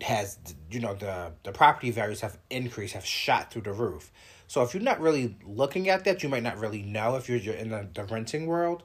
has 0.00 0.38
you 0.70 0.78
know 0.78 0.94
the 0.94 1.32
the 1.42 1.52
property 1.52 1.90
values 1.90 2.20
have 2.20 2.38
increased, 2.50 2.94
have 2.94 3.04
shot 3.04 3.52
through 3.52 3.62
the 3.62 3.72
roof. 3.72 4.12
So 4.46 4.62
if 4.62 4.74
you're 4.74 4.82
not 4.82 5.00
really 5.00 5.36
looking 5.44 5.88
at 5.88 6.04
that, 6.04 6.22
you 6.22 6.28
might 6.28 6.42
not 6.42 6.58
really 6.58 6.82
know 6.82 7.16
if 7.16 7.28
you're, 7.28 7.36
you're 7.36 7.54
in 7.54 7.68
the, 7.68 7.86
the 7.92 8.04
renting 8.04 8.46
world. 8.46 8.82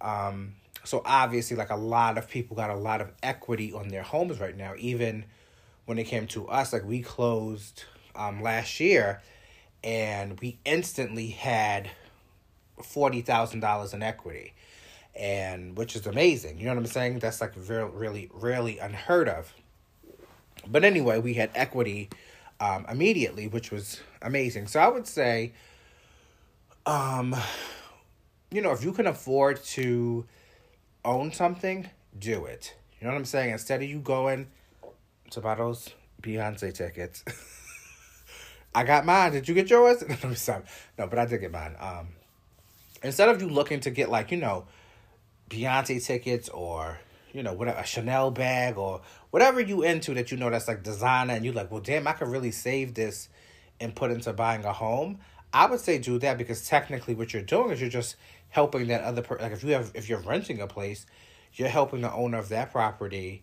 Um, 0.00 0.54
so 0.84 1.02
obviously, 1.04 1.56
like 1.56 1.70
a 1.70 1.76
lot 1.76 2.18
of 2.18 2.28
people 2.28 2.56
got 2.56 2.70
a 2.70 2.76
lot 2.76 3.00
of 3.00 3.10
equity 3.22 3.72
on 3.72 3.88
their 3.88 4.02
homes 4.02 4.40
right 4.40 4.56
now. 4.56 4.74
Even 4.78 5.24
when 5.86 5.98
it 5.98 6.04
came 6.04 6.26
to 6.28 6.48
us, 6.48 6.72
like 6.72 6.84
we 6.84 7.02
closed 7.02 7.84
um, 8.14 8.42
last 8.42 8.80
year, 8.80 9.22
and 9.84 10.40
we 10.40 10.58
instantly 10.64 11.28
had 11.28 11.90
forty 12.82 13.20
thousand 13.20 13.60
dollars 13.60 13.92
in 13.92 14.02
equity 14.02 14.54
and 15.14 15.76
which 15.76 15.96
is 15.96 16.06
amazing. 16.06 16.58
You 16.58 16.66
know 16.66 16.74
what 16.74 16.78
I'm 16.78 16.86
saying? 16.86 17.18
That's 17.18 17.40
like 17.40 17.54
very, 17.54 17.88
really, 17.88 18.30
really 18.32 18.78
unheard 18.78 19.28
of. 19.28 19.52
But 20.66 20.84
anyway, 20.84 21.18
we 21.18 21.34
had 21.34 21.50
equity 21.54 22.10
um, 22.60 22.86
immediately, 22.88 23.48
which 23.48 23.70
was 23.70 24.00
amazing. 24.22 24.66
So 24.66 24.80
I 24.80 24.88
would 24.88 25.06
say, 25.06 25.52
um, 26.86 27.34
you 28.50 28.60
know, 28.60 28.72
if 28.72 28.84
you 28.84 28.92
can 28.92 29.06
afford 29.06 29.62
to 29.64 30.26
own 31.04 31.32
something, 31.32 31.88
do 32.18 32.44
it. 32.46 32.74
You 33.00 33.06
know 33.06 33.12
what 33.12 33.18
I'm 33.18 33.24
saying? 33.24 33.50
Instead 33.50 33.82
of 33.82 33.88
you 33.88 34.00
going 34.00 34.48
to 35.30 35.40
those 35.40 35.88
Beyonce 36.22 36.74
tickets. 36.74 37.24
I 38.74 38.84
got 38.84 39.04
mine. 39.04 39.32
Did 39.32 39.48
you 39.48 39.54
get 39.54 39.70
yours? 39.70 40.04
no, 40.98 41.06
but 41.06 41.18
I 41.18 41.26
did 41.26 41.40
get 41.40 41.50
mine. 41.50 41.76
Um, 41.80 42.08
instead 43.02 43.28
of 43.28 43.40
you 43.40 43.48
looking 43.48 43.80
to 43.80 43.90
get 43.90 44.10
like 44.10 44.30
you 44.30 44.36
know 44.36 44.66
Beyonce 45.48 46.04
tickets 46.04 46.48
or 46.48 47.00
you 47.32 47.42
know 47.42 47.52
whatever 47.52 47.78
a 47.78 47.86
Chanel 47.86 48.30
bag 48.30 48.76
or 48.76 49.00
whatever 49.30 49.60
you 49.60 49.82
into 49.82 50.14
that 50.14 50.30
you 50.30 50.36
know 50.36 50.50
that's 50.50 50.68
like 50.68 50.82
designer 50.82 51.34
and 51.34 51.44
you're 51.44 51.54
like, 51.54 51.70
well, 51.70 51.80
damn, 51.80 52.06
I 52.06 52.12
could 52.12 52.28
really 52.28 52.50
save 52.50 52.94
this 52.94 53.28
and 53.80 53.94
put 53.94 54.10
into 54.10 54.32
buying 54.32 54.64
a 54.64 54.72
home. 54.72 55.18
I 55.52 55.66
would 55.66 55.80
say 55.80 55.98
do 55.98 56.18
that 56.20 56.38
because 56.38 56.66
technically 56.66 57.14
what 57.14 57.32
you're 57.32 57.42
doing 57.42 57.70
is 57.70 57.80
you're 57.80 57.90
just 57.90 58.16
helping 58.48 58.86
that 58.88 59.02
other 59.02 59.22
person. 59.22 59.44
Like 59.44 59.52
if 59.52 59.64
you 59.64 59.72
have 59.72 59.90
if 59.94 60.08
you're 60.08 60.20
renting 60.20 60.60
a 60.60 60.66
place, 60.66 61.06
you're 61.54 61.68
helping 61.68 62.00
the 62.00 62.12
owner 62.12 62.38
of 62.38 62.48
that 62.50 62.72
property. 62.72 63.42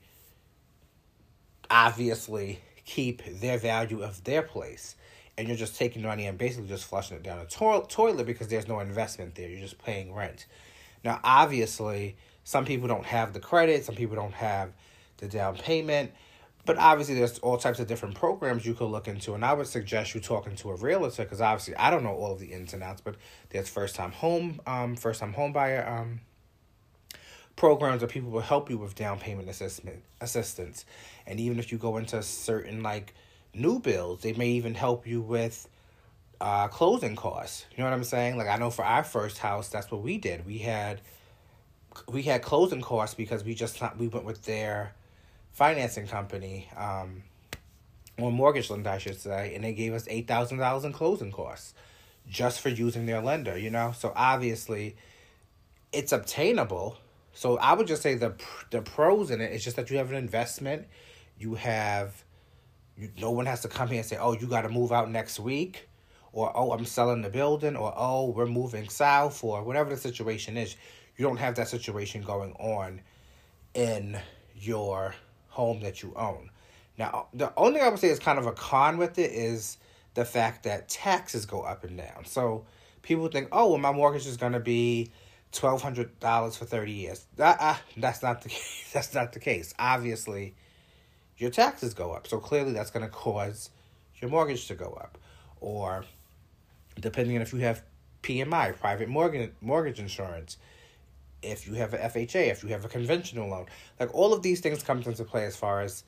Obviously, 1.70 2.60
keep 2.86 3.24
their 3.26 3.58
value 3.58 4.02
of 4.02 4.24
their 4.24 4.42
place 4.42 4.96
and 5.38 5.48
you're 5.48 5.58
just 5.58 5.78
taking 5.78 6.02
money 6.02 6.26
and 6.26 6.38
basically 6.38 6.68
just 6.68 6.86
flushing 6.86 7.18
it 7.18 7.24
down 7.24 7.40
a 7.40 7.46
to- 7.46 7.86
toilet 7.88 8.26
because 8.26 8.48
there's 8.48 8.68
no 8.68 8.80
investment 8.80 9.36
there. 9.36 9.48
You're 9.48 9.62
just 9.62 9.78
paying 9.78 10.14
rent. 10.14 10.48
Now, 11.04 11.20
obviously, 11.24 12.18
some 12.44 12.66
people 12.66 12.88
don't 12.88 13.06
have 13.06 13.34
the 13.34 13.40
credit, 13.40 13.86
some 13.86 13.96
people 13.96 14.16
don't 14.16 14.34
have 14.34 14.72
the 15.18 15.28
down 15.28 15.56
payment, 15.58 16.12
but 16.68 16.78
obviously, 16.78 17.16
there's 17.16 17.40
all 17.40 17.58
types 17.58 17.80
of 17.80 17.88
different 17.88 18.14
programs 18.14 18.66
you 18.66 18.76
could 18.76 18.90
look 18.90 19.08
into. 19.08 19.34
And 19.34 19.44
I 19.44 19.54
would 19.54 19.66
suggest 19.66 20.14
you 20.14 20.22
talking 20.22 20.56
to 20.58 20.70
a 20.70 20.76
realtor 20.76 21.24
because 21.24 21.42
obviously, 21.42 21.76
I 21.76 21.90
don't 21.90 22.04
know 22.04 22.14
all 22.14 22.34
of 22.34 22.40
the 22.40 22.54
ins 22.54 22.74
and 22.74 22.84
outs, 22.84 23.02
but 23.02 23.16
there's 23.50 23.70
first 23.70 23.96
time 23.96 24.12
home, 24.12 24.62
um, 24.68 24.96
first 24.96 25.22
time 25.22 25.34
home 25.34 25.54
buyer, 25.54 25.88
um, 25.88 26.20
programs 27.56 28.02
where 28.02 28.10
people 28.10 28.30
will 28.30 28.42
help 28.42 28.70
you 28.70 28.78
with 28.78 28.94
down 28.94 29.18
payment 29.18 29.50
assessment 29.50 30.04
assistance 30.22 30.86
and 31.26 31.40
even 31.40 31.58
if 31.58 31.72
you 31.72 31.78
go 31.80 31.98
into 31.98 32.22
certain 32.22 32.84
like 32.84 33.16
new 33.56 33.80
builds 33.80 34.22
they 34.22 34.32
may 34.34 34.50
even 34.50 34.76
help 34.76 35.08
you 35.08 35.20
with 35.20 35.68
uh, 36.40 36.68
closing 36.68 37.16
costs. 37.16 37.66
You 37.72 37.80
know 37.80 37.90
what 37.90 37.96
I'm 37.96 38.04
saying? 38.04 38.38
Like 38.38 38.48
I 38.48 38.58
know 38.58 38.70
for 38.70 38.86
our 38.86 39.04
first 39.04 39.40
house, 39.40 39.70
that's 39.70 39.90
what 39.92 40.02
we 40.02 40.18
did. 40.18 40.46
We 40.46 40.60
had 40.60 41.02
we 42.08 42.22
had 42.24 42.42
closing 42.42 42.82
costs 42.82 43.16
because 43.16 43.44
we 43.44 43.56
just 43.56 43.82
not, 43.82 43.98
we 43.98 44.08
went 44.08 44.26
with 44.26 44.44
their 44.44 44.94
financing 45.58 46.06
company, 46.06 46.70
um, 46.78 47.24
or 48.20 48.32
mortgage 48.32 48.70
lender, 48.70 48.92
I 48.92 49.00
should 49.00 49.20
say, 49.20 49.56
and 49.56 49.64
they 49.64 49.74
gave 49.74 49.94
us 49.94 50.06
eight 50.08 50.28
thousand 50.28 50.60
dollars 50.60 50.86
in 50.86 50.94
closing 50.94 51.32
costs 51.32 51.74
just 52.30 52.62
for 52.62 52.70
using 52.70 53.08
their 53.08 53.22
lender. 53.22 53.58
You 53.58 53.72
know, 53.72 53.92
so 53.98 54.14
obviously 54.16 54.96
it's 55.92 56.12
obtainable. 56.12 56.98
So 57.34 57.58
I 57.58 57.74
would 57.74 57.88
just 57.88 58.04
say 58.04 58.14
the 58.14 58.36
the 58.70 58.84
pros 58.84 59.32
in 59.32 59.42
it 59.42 59.52
is 59.52 59.64
just 59.64 59.78
that 59.78 59.90
you 59.90 59.98
have 59.98 60.12
an 60.12 60.18
investment, 60.18 60.88
you 61.40 61.56
have. 61.56 62.24
You, 62.96 63.10
no 63.20 63.32
one 63.32 63.48
has 63.48 63.62
to 63.62 63.68
come 63.68 63.88
here 63.88 63.98
and 63.98 64.06
say, 64.06 64.18
"Oh, 64.18 64.34
you 64.34 64.46
got 64.46 64.62
to 64.62 64.70
move 64.70 64.92
out 64.92 65.10
next 65.10 65.40
week." 65.40 65.90
or 66.34 66.52
oh, 66.56 66.72
I'm 66.72 66.86
selling 66.86 67.24
the 67.24 67.30
building, 67.30 67.76
or 67.76 67.92
oh, 67.98 68.30
we're 68.30 68.46
moving 68.46 68.90
south, 68.90 69.44
or 69.44 69.64
whatever 69.64 69.90
the 69.90 69.98
situation 69.98 70.56
is. 70.56 70.76
You 71.16 71.26
don't 71.26 71.38
have 71.38 71.56
that 71.56 71.68
situation 71.68 72.22
going 72.22 72.54
on 72.60 73.02
in 73.74 74.20
your 74.54 75.16
home 75.58 75.82
that 75.82 76.04
you 76.04 76.14
own. 76.16 76.52
Now, 77.00 77.30
the 77.34 77.52
only 77.58 77.80
thing 77.80 77.88
I 77.88 77.90
would 77.90 78.00
say 78.00 78.10
is 78.10 78.20
kind 78.20 78.38
of 78.38 78.46
a 78.46 78.52
con 78.52 79.00
with 79.00 79.18
it 79.18 79.32
is 79.32 79.78
the 80.14 80.24
fact 80.24 80.64
that 80.66 80.88
taxes 80.88 81.48
go 81.48 81.62
up 81.62 81.84
and 81.84 81.98
down. 81.98 82.26
So 82.26 82.66
people 83.02 83.28
think, 83.28 83.48
oh, 83.52 83.70
well, 83.70 83.80
my 83.80 83.92
mortgage 83.92 84.28
is 84.28 84.38
going 84.38 84.54
to 84.54 84.60
be 84.60 85.12
twelve 85.52 85.82
hundred 85.82 86.20
dollars 86.20 86.56
for 86.56 86.66
thirty 86.66 86.92
years. 86.92 87.26
That 87.38 87.58
uh, 87.60 87.76
that's 87.98 88.22
not 88.22 88.44
the 88.44 88.50
case. 88.50 88.90
That's 88.94 89.14
not 89.14 89.34
the 89.34 89.40
case. 89.40 89.74
Obviously, 89.78 90.56
your 91.38 91.50
taxes 91.50 91.94
go 91.94 92.14
up, 92.14 92.28
so 92.28 92.40
clearly 92.40 92.72
that's 92.72 92.90
going 92.90 93.06
to 93.06 93.12
cause 93.12 93.70
your 94.20 94.32
mortgage 94.32 94.68
to 94.68 94.76
go 94.76 94.98
up, 95.00 95.18
or 95.60 96.04
depending 97.00 97.36
on 97.36 97.42
if 97.44 97.54
you 97.54 97.60
have 97.60 97.84
PMI, 98.24 98.76
private 98.80 99.10
mortgage 99.10 99.52
mortgage 99.62 100.00
insurance, 100.00 100.58
if 101.42 101.68
you 101.68 101.74
have 101.76 101.94
an 101.94 102.02
FHA, 102.10 102.50
if 102.50 102.64
you 102.64 102.70
have 102.70 102.86
a 102.86 102.90
conventional 102.90 103.50
loan. 103.50 103.68
Like 104.00 104.14
all 104.14 104.34
of 104.34 104.42
these 104.42 104.60
things 104.60 104.84
come 104.84 105.02
into 105.02 105.24
play 105.24 105.46
as 105.46 105.56
far 105.56 105.82
as 105.82 106.04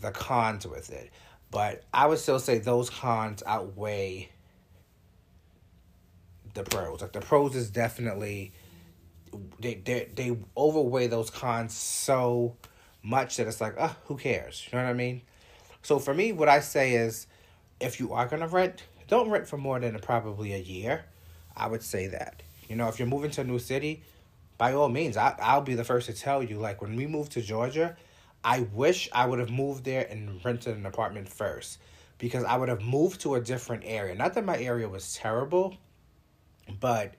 the 0.00 0.10
cons 0.10 0.66
with 0.66 0.90
it. 0.90 1.10
But 1.50 1.84
I 1.92 2.06
would 2.06 2.18
still 2.18 2.38
say 2.38 2.58
those 2.58 2.90
cons 2.90 3.42
outweigh 3.46 4.30
the 6.54 6.62
pros. 6.64 7.00
Like 7.00 7.12
the 7.12 7.20
pros 7.20 7.56
is 7.56 7.70
definitely 7.70 8.52
they 9.60 9.74
they 9.74 10.08
they 10.14 10.36
overweigh 10.56 11.06
those 11.06 11.30
cons 11.30 11.74
so 11.74 12.56
much 13.02 13.36
that 13.36 13.46
it's 13.46 13.60
like, 13.60 13.74
oh, 13.78 13.94
who 14.04 14.16
cares? 14.16 14.66
You 14.70 14.78
know 14.78 14.84
what 14.84 14.90
I 14.90 14.94
mean? 14.94 15.22
So 15.82 15.98
for 15.98 16.12
me, 16.12 16.32
what 16.32 16.48
I 16.48 16.60
say 16.60 16.94
is, 16.94 17.26
if 17.80 17.98
you 17.98 18.12
are 18.12 18.26
gonna 18.26 18.48
rent, 18.48 18.82
don't 19.08 19.30
rent 19.30 19.48
for 19.48 19.56
more 19.56 19.80
than 19.80 19.98
probably 19.98 20.52
a 20.52 20.58
year. 20.58 21.04
I 21.56 21.66
would 21.66 21.82
say 21.82 22.06
that. 22.08 22.42
You 22.68 22.76
know, 22.76 22.88
if 22.88 22.98
you're 22.98 23.08
moving 23.08 23.30
to 23.32 23.40
a 23.40 23.44
new 23.44 23.58
city, 23.58 24.02
by 24.60 24.74
all 24.74 24.90
means, 24.90 25.16
I 25.16 25.34
I'll 25.40 25.62
be 25.62 25.74
the 25.74 25.84
first 25.84 26.04
to 26.08 26.12
tell 26.12 26.42
you. 26.42 26.58
Like 26.58 26.82
when 26.82 26.94
we 26.94 27.06
moved 27.06 27.32
to 27.32 27.40
Georgia, 27.40 27.96
I 28.44 28.60
wish 28.74 29.08
I 29.10 29.24
would 29.24 29.38
have 29.38 29.48
moved 29.48 29.84
there 29.84 30.06
and 30.10 30.38
rented 30.44 30.76
an 30.76 30.84
apartment 30.84 31.30
first 31.30 31.78
because 32.18 32.44
I 32.44 32.58
would 32.58 32.68
have 32.68 32.82
moved 32.82 33.22
to 33.22 33.36
a 33.36 33.40
different 33.40 33.84
area. 33.86 34.14
Not 34.14 34.34
that 34.34 34.44
my 34.44 34.58
area 34.58 34.86
was 34.86 35.14
terrible, 35.14 35.78
but 36.78 37.14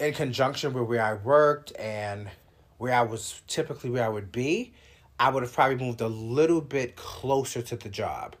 in 0.00 0.14
conjunction 0.14 0.72
with 0.72 0.88
where 0.88 1.02
I 1.02 1.12
worked 1.12 1.78
and 1.78 2.30
where 2.78 2.94
I 2.94 3.02
was 3.02 3.42
typically 3.46 3.90
where 3.90 4.06
I 4.06 4.08
would 4.08 4.32
be, 4.32 4.72
I 5.20 5.28
would 5.28 5.42
have 5.42 5.52
probably 5.52 5.76
moved 5.76 6.00
a 6.00 6.08
little 6.08 6.62
bit 6.62 6.96
closer 6.96 7.60
to 7.60 7.76
the 7.76 7.90
job. 7.90 8.36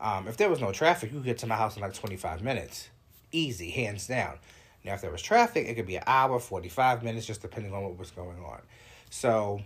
Um, 0.00 0.26
if 0.26 0.36
there 0.36 0.50
was 0.50 0.60
no 0.60 0.72
traffic, 0.72 1.12
you 1.12 1.18
could 1.18 1.26
get 1.26 1.38
to 1.38 1.46
my 1.46 1.54
house 1.54 1.76
in 1.76 1.82
like 1.82 1.94
25 1.94 2.42
minutes. 2.42 2.88
Easy, 3.30 3.70
hands 3.70 4.08
down. 4.08 4.38
Now, 4.88 4.94
if 4.94 5.02
there 5.02 5.10
was 5.10 5.20
traffic, 5.20 5.68
it 5.68 5.74
could 5.74 5.86
be 5.86 5.96
an 5.96 6.04
hour, 6.06 6.38
45 6.38 7.02
minutes, 7.02 7.26
just 7.26 7.42
depending 7.42 7.74
on 7.74 7.82
what 7.82 7.98
was 7.98 8.10
going 8.10 8.38
on. 8.42 8.62
So, 9.10 9.60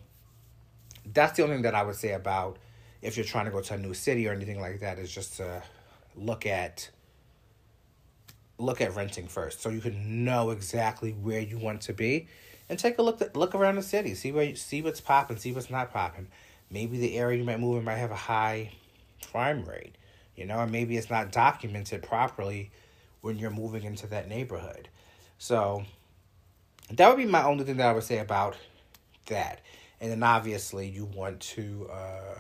that's 1.13 1.37
the 1.37 1.45
only 1.45 1.55
thing 1.55 1.63
that 1.63 1.77
I 1.77 1.85
would 1.85 1.95
say 1.95 2.13
about 2.13 2.59
if 3.03 3.17
you're 3.17 3.25
trying 3.25 3.45
to 3.45 3.53
go 3.53 3.61
to 3.61 3.75
a 3.75 3.79
new 3.79 3.95
city 3.95 4.27
or 4.27 4.33
anything 4.33 4.61
like 4.61 4.81
that, 4.81 4.99
is 4.99 5.15
just 5.15 5.37
to 5.37 5.63
look 6.17 6.45
at 6.45 6.91
look 8.59 8.81
at 8.81 8.95
renting 8.95 9.27
first 9.27 9.61
so 9.61 9.71
you 9.71 9.81
can 9.81 10.25
know 10.25 10.51
exactly 10.51 11.13
where 11.13 11.41
you 11.41 11.59
want 11.59 11.81
to 11.81 11.93
be 11.93 12.29
and 12.69 12.79
take 12.79 12.99
a 12.99 13.03
look 13.03 13.21
at, 13.21 13.35
look 13.35 13.55
around 13.55 13.75
the 13.75 13.83
city 13.83 14.15
see 14.15 14.31
where 14.31 14.45
you, 14.45 14.55
see 14.55 14.83
what's 14.83 15.01
popping 15.01 15.37
see 15.37 15.51
what's 15.53 15.71
not 15.71 15.91
popping 15.91 16.29
maybe 16.71 16.99
the 16.99 17.17
area 17.17 17.39
you 17.39 17.45
might 17.45 17.59
move 17.59 17.79
in 17.79 17.83
might 17.85 17.97
have 17.97 18.13
a 18.13 18.15
high 18.15 18.71
crime 19.33 19.65
rate 19.65 19.97
you 20.37 20.45
know 20.45 20.59
and 20.61 20.71
maybe 20.71 20.97
it's 20.97 21.11
not 21.11 21.33
documented 21.33 22.03
properly 22.03 22.71
when 23.23 23.39
you're 23.39 23.51
moving 23.51 23.83
into 23.83 24.07
that 24.07 24.29
neighborhood 24.29 24.89
so 25.43 25.83
that 26.91 27.09
would 27.09 27.17
be 27.17 27.27
my 27.27 27.43
only 27.43 27.65
thing 27.65 27.77
that 27.77 27.89
i 27.89 27.93
would 27.93 28.05
say 28.05 28.19
about 28.19 28.57
that 29.27 29.61
and 30.01 30.11
then 30.11 30.23
obviously 30.23 30.89
you 30.89 31.05
want 31.05 31.41
to 31.41 31.89
uh, 31.93 32.39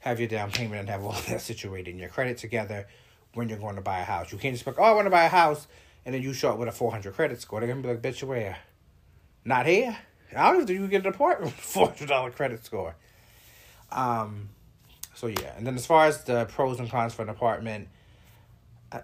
have 0.00 0.18
your 0.18 0.28
down 0.28 0.50
payment 0.50 0.80
and 0.80 0.88
have 0.88 1.04
all 1.04 1.12
that 1.28 1.40
situated 1.40 1.90
and 1.90 2.00
your 2.00 2.08
credit 2.08 2.38
together 2.38 2.86
when 3.34 3.48
you're 3.48 3.58
going 3.58 3.76
to 3.76 3.82
buy 3.82 4.00
a 4.00 4.04
house. 4.04 4.32
You 4.32 4.38
can't 4.38 4.54
just 4.54 4.64
be 4.64 4.70
like, 4.70 4.80
oh, 4.80 4.84
I 4.84 4.92
want 4.92 5.06
to 5.06 5.10
buy 5.10 5.24
a 5.24 5.28
house, 5.28 5.66
and 6.04 6.14
then 6.14 6.22
you 6.22 6.32
show 6.32 6.52
up 6.52 6.58
with 6.58 6.68
a 6.68 6.72
400 6.72 7.14
credit 7.14 7.40
score. 7.40 7.60
They're 7.60 7.68
going 7.68 7.82
to 7.82 7.88
be 7.88 7.94
like, 7.94 8.02
bitch, 8.02 8.22
where? 8.22 8.56
Not 9.44 9.66
here. 9.66 9.96
How 10.34 10.60
do 10.64 10.72
you 10.72 10.88
get 10.88 11.06
an 11.06 11.12
apartment 11.12 11.54
with 11.56 11.64
$400 11.64 12.34
credit 12.34 12.64
score? 12.64 12.96
Um, 13.92 14.48
so, 15.14 15.26
yeah. 15.26 15.54
And 15.56 15.66
then 15.66 15.74
as 15.74 15.86
far 15.86 16.06
as 16.06 16.24
the 16.24 16.46
pros 16.46 16.80
and 16.80 16.90
cons 16.90 17.14
for 17.14 17.22
an 17.22 17.28
apartment, 17.28 17.88
uh, 18.92 19.00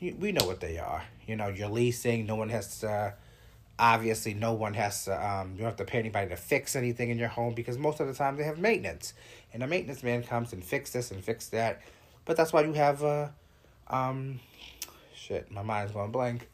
we 0.00 0.32
know 0.32 0.44
what 0.44 0.60
they 0.60 0.78
are. 0.78 1.02
You 1.28 1.36
know, 1.36 1.48
you're 1.48 1.68
leasing. 1.68 2.26
No 2.26 2.34
one 2.34 2.48
has 2.48 2.80
to, 2.80 3.14
obviously, 3.78 4.34
no 4.34 4.54
one 4.54 4.74
has 4.74 5.04
to, 5.04 5.14
um, 5.14 5.52
you 5.52 5.58
don't 5.58 5.66
have 5.66 5.76
to 5.76 5.84
pay 5.84 5.98
anybody 5.98 6.30
to 6.30 6.36
fix 6.36 6.74
anything 6.74 7.10
in 7.10 7.18
your 7.18 7.28
home 7.28 7.54
because 7.54 7.78
most 7.78 8.00
of 8.00 8.08
the 8.08 8.14
time 8.14 8.36
they 8.36 8.44
have 8.44 8.58
maintenance. 8.58 9.14
And 9.52 9.62
a 9.62 9.66
maintenance 9.66 10.02
man 10.02 10.24
comes 10.24 10.52
and 10.52 10.64
fix 10.64 10.90
this 10.90 11.10
and 11.10 11.22
fix 11.22 11.48
that. 11.48 11.82
But 12.24 12.36
that's 12.36 12.52
why 12.52 12.62
you 12.62 12.72
have, 12.72 13.04
uh, 13.04 13.28
um, 13.88 14.40
shit, 15.14 15.50
my 15.52 15.62
mind's 15.62 15.92
going 15.92 16.10
blank. 16.10 16.48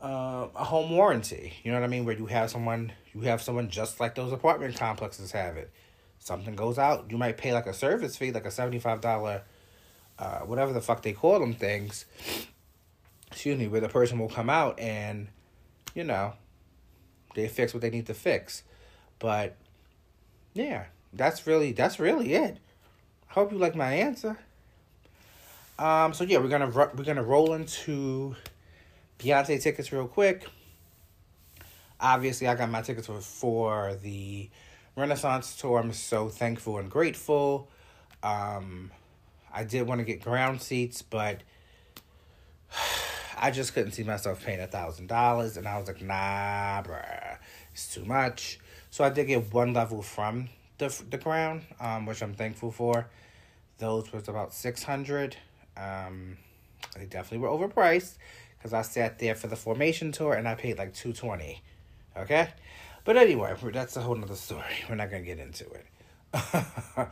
Uh, 0.00 0.48
a 0.54 0.64
home 0.64 0.90
warranty. 0.90 1.54
You 1.62 1.72
know 1.72 1.80
what 1.80 1.84
I 1.84 1.88
mean? 1.88 2.04
Where 2.04 2.16
you 2.16 2.26
have 2.26 2.50
someone, 2.50 2.92
you 3.14 3.22
have 3.22 3.40
someone 3.40 3.70
just 3.70 4.00
like 4.00 4.14
those 4.14 4.32
apartment 4.32 4.76
complexes 4.76 5.32
have 5.32 5.56
it. 5.56 5.70
Something 6.18 6.56
goes 6.56 6.78
out, 6.78 7.10
you 7.10 7.18
might 7.18 7.36
pay 7.36 7.52
like 7.52 7.66
a 7.66 7.74
service 7.74 8.16
fee, 8.16 8.32
like 8.32 8.46
a 8.46 8.50
seventy 8.50 8.78
five 8.78 9.02
dollar, 9.02 9.42
uh, 10.18 10.40
whatever 10.40 10.72
the 10.72 10.80
fuck 10.80 11.02
they 11.02 11.12
call 11.12 11.38
them 11.38 11.52
things. 11.52 12.06
Excuse 13.34 13.58
me, 13.58 13.66
where 13.66 13.80
the 13.80 13.88
person 13.88 14.20
will 14.20 14.28
come 14.28 14.48
out 14.48 14.78
and, 14.78 15.26
you 15.92 16.04
know, 16.04 16.34
they 17.34 17.48
fix 17.48 17.74
what 17.74 17.80
they 17.80 17.90
need 17.90 18.06
to 18.06 18.14
fix. 18.14 18.62
But 19.18 19.56
yeah, 20.52 20.84
that's 21.12 21.44
really 21.44 21.72
that's 21.72 21.98
really 21.98 22.34
it. 22.34 22.58
I 23.28 23.32
hope 23.32 23.50
you 23.50 23.58
like 23.58 23.74
my 23.74 23.92
answer. 23.92 24.38
Um, 25.80 26.14
so 26.14 26.22
yeah, 26.22 26.38
we're 26.38 26.48
gonna 26.48 26.68
we're 26.68 27.02
gonna 27.04 27.24
roll 27.24 27.54
into 27.54 28.36
Beyonce 29.18 29.60
tickets 29.60 29.90
real 29.90 30.06
quick. 30.06 30.46
Obviously, 32.00 32.46
I 32.46 32.54
got 32.54 32.70
my 32.70 32.82
tickets 32.82 33.08
for, 33.08 33.20
for 33.20 33.96
the 33.96 34.48
Renaissance 34.94 35.56
tour. 35.56 35.80
I'm 35.80 35.92
so 35.92 36.28
thankful 36.28 36.78
and 36.78 36.88
grateful. 36.88 37.68
Um, 38.22 38.92
I 39.52 39.64
did 39.64 39.88
want 39.88 39.98
to 39.98 40.04
get 40.04 40.22
ground 40.22 40.62
seats, 40.62 41.02
but 41.02 41.40
I 43.38 43.50
just 43.50 43.74
couldn't 43.74 43.92
see 43.92 44.02
myself 44.02 44.44
paying 44.44 44.60
a 44.60 44.66
thousand 44.66 45.08
dollars, 45.08 45.56
and 45.56 45.66
I 45.66 45.78
was 45.78 45.86
like, 45.86 46.02
nah, 46.02 46.82
bruh, 46.82 47.38
it's 47.72 47.92
too 47.92 48.04
much. 48.04 48.58
So 48.90 49.04
I 49.04 49.10
did 49.10 49.26
get 49.26 49.52
one 49.52 49.72
level 49.72 50.02
from 50.02 50.48
the 50.78 51.02
the 51.10 51.18
ground, 51.18 51.62
um, 51.80 52.06
which 52.06 52.22
I'm 52.22 52.34
thankful 52.34 52.70
for. 52.70 53.08
Those 53.78 54.12
was 54.12 54.28
about 54.28 54.54
six 54.54 54.82
hundred. 54.82 55.36
Um, 55.76 56.36
they 56.96 57.06
definitely 57.06 57.38
were 57.38 57.48
overpriced 57.48 58.16
because 58.56 58.72
I 58.72 58.82
sat 58.82 59.18
there 59.18 59.34
for 59.34 59.48
the 59.48 59.56
formation 59.56 60.12
tour 60.12 60.34
and 60.34 60.46
I 60.46 60.54
paid 60.54 60.78
like 60.78 60.94
two 60.94 61.12
twenty. 61.12 61.62
Okay, 62.16 62.48
but 63.04 63.16
anyway, 63.16 63.54
that's 63.72 63.96
a 63.96 64.00
whole 64.00 64.14
nother 64.14 64.36
story. 64.36 64.64
We're 64.88 64.94
not 64.94 65.10
gonna 65.10 65.22
get 65.22 65.38
into 65.38 65.66
it. 65.70 65.86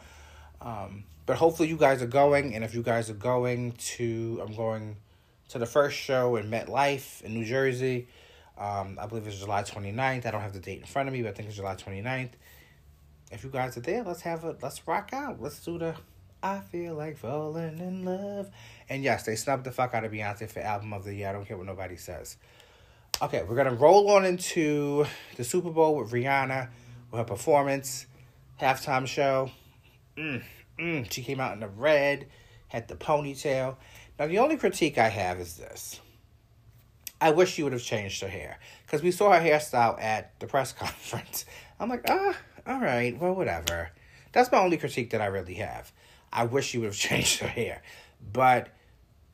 um, 0.61 1.05
but 1.27 1.37
hopefully 1.37 1.69
you 1.69 1.77
guys 1.77 2.03
are 2.03 2.07
going, 2.07 2.55
and 2.55 2.65
if 2.65 2.75
you 2.75 2.83
guys 2.83 3.11
are 3.11 3.15
going 3.15 3.73
to, 3.73 4.41
I'm 4.45 4.55
going 4.55 4.97
to 5.53 5.59
the 5.59 5.67
first 5.67 5.99
show 5.99 6.37
in 6.37 6.51
MetLife 6.51 7.21
in 7.23 7.35
New 7.35 7.45
Jersey. 7.45 8.09
Um, 8.57 8.99
I 8.99 9.05
believe 9.07 9.27
it's 9.27 9.39
July 9.39 9.63
29th. 9.63 10.25
I 10.25 10.31
don't 10.31 10.41
have 10.41 10.55
the 10.55 10.61
date 10.61 10.81
in 10.81 10.87
front 10.87 11.09
of 11.09 11.13
me, 11.13 11.21
but 11.21 11.29
I 11.29 11.33
think 11.33 11.49
it's 11.49 11.57
July 11.57 11.75
29th. 11.75 12.31
If 13.31 13.45
you 13.45 13.51
guys 13.51 13.77
are 13.77 13.81
there, 13.81 14.03
let's 14.03 14.23
have 14.23 14.45
a 14.45 14.57
let's 14.63 14.87
rock 14.89 15.11
out. 15.13 15.43
Let's 15.43 15.63
do 15.63 15.79
the 15.79 15.95
I 16.43 16.61
feel 16.61 16.95
like 16.95 17.19
falling 17.19 17.79
in 17.81 18.03
love. 18.03 18.51
And 18.89 19.05
yes, 19.05 19.25
they 19.25 19.37
snubbed 19.37 19.65
the 19.65 19.73
fuck 19.73 19.93
out 19.93 20.05
of 20.05 20.13
Beyonce 20.13 20.51
for 20.51 20.61
album 20.61 20.95
of 20.95 21.05
the 21.05 21.15
year. 21.15 21.29
I 21.29 21.33
don't 21.33 21.45
care 21.45 21.59
what 21.59 21.67
nobody 21.67 21.97
says. 21.97 22.39
Okay, 23.21 23.43
we're 23.43 23.57
gonna 23.57 23.75
roll 23.75 24.11
on 24.11 24.25
into 24.25 25.05
the 25.37 25.45
Super 25.45 25.71
Bowl 25.71 25.97
with 25.97 26.13
Rihanna 26.13 26.69
with 27.11 27.19
her 27.19 27.25
performance, 27.25 28.07
halftime 28.59 29.07
show. 29.07 29.51
Mm, 30.17 30.43
mm, 30.79 31.13
she 31.13 31.23
came 31.23 31.41
out 31.41 31.53
in 31.53 31.61
the 31.61 31.69
red, 31.69 32.27
had 32.69 32.89
the 32.89 32.97
ponytail. 32.97 33.77
Now 34.23 34.29
the 34.29 34.39
only 34.39 34.57
critique 34.57 34.99
I 34.99 35.09
have 35.09 35.41
is 35.41 35.57
this. 35.57 36.01
I 37.21 37.31
wish 37.31 37.55
she 37.55 37.65
would 37.65 37.73
have 37.73 37.83
changed 37.83 38.23
her 38.23 38.29
hair 38.29 38.61
because 38.87 39.03
we 39.03 39.11
saw 39.11 39.33
her 39.33 39.41
hairstyle 39.41 40.01
at 40.01 40.39
the 40.39 40.47
press 40.47 40.73
conference. 40.79 41.45
I'm 41.81 41.89
like, 41.89 42.05
ah, 42.09 42.37
all 42.65 42.79
right, 42.79 43.19
well, 43.19 43.35
whatever. 43.35 43.91
That's 44.31 44.53
my 44.53 44.59
only 44.59 44.77
critique 44.77 45.11
that 45.11 45.21
I 45.21 45.27
really 45.27 45.55
have. 45.55 45.91
I 46.33 46.45
wish 46.45 46.69
she 46.69 46.79
would 46.79 46.87
have 46.87 46.95
changed 47.11 47.41
her 47.41 47.49
hair. 47.49 47.83
But 48.33 48.69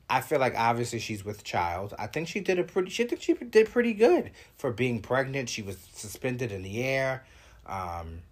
I 0.09 0.21
feel 0.21 0.39
like 0.39 0.55
obviously 0.57 0.97
she's 0.97 1.23
with 1.23 1.43
child. 1.43 1.93
I 1.99 2.07
think 2.07 2.27
she 2.27 2.39
did 2.39 2.57
a 2.57 2.63
pretty 2.63 2.89
she 2.89 3.03
think 3.03 3.21
she 3.21 3.35
did 3.35 3.69
pretty 3.69 3.93
good 3.93 4.31
for 4.57 4.71
being 4.71 5.03
pregnant. 5.03 5.49
She 5.49 5.61
was 5.61 5.77
suspended 5.93 6.51
in 6.51 6.63
the 6.63 6.81
air. 6.83 7.25
Um 7.67 8.23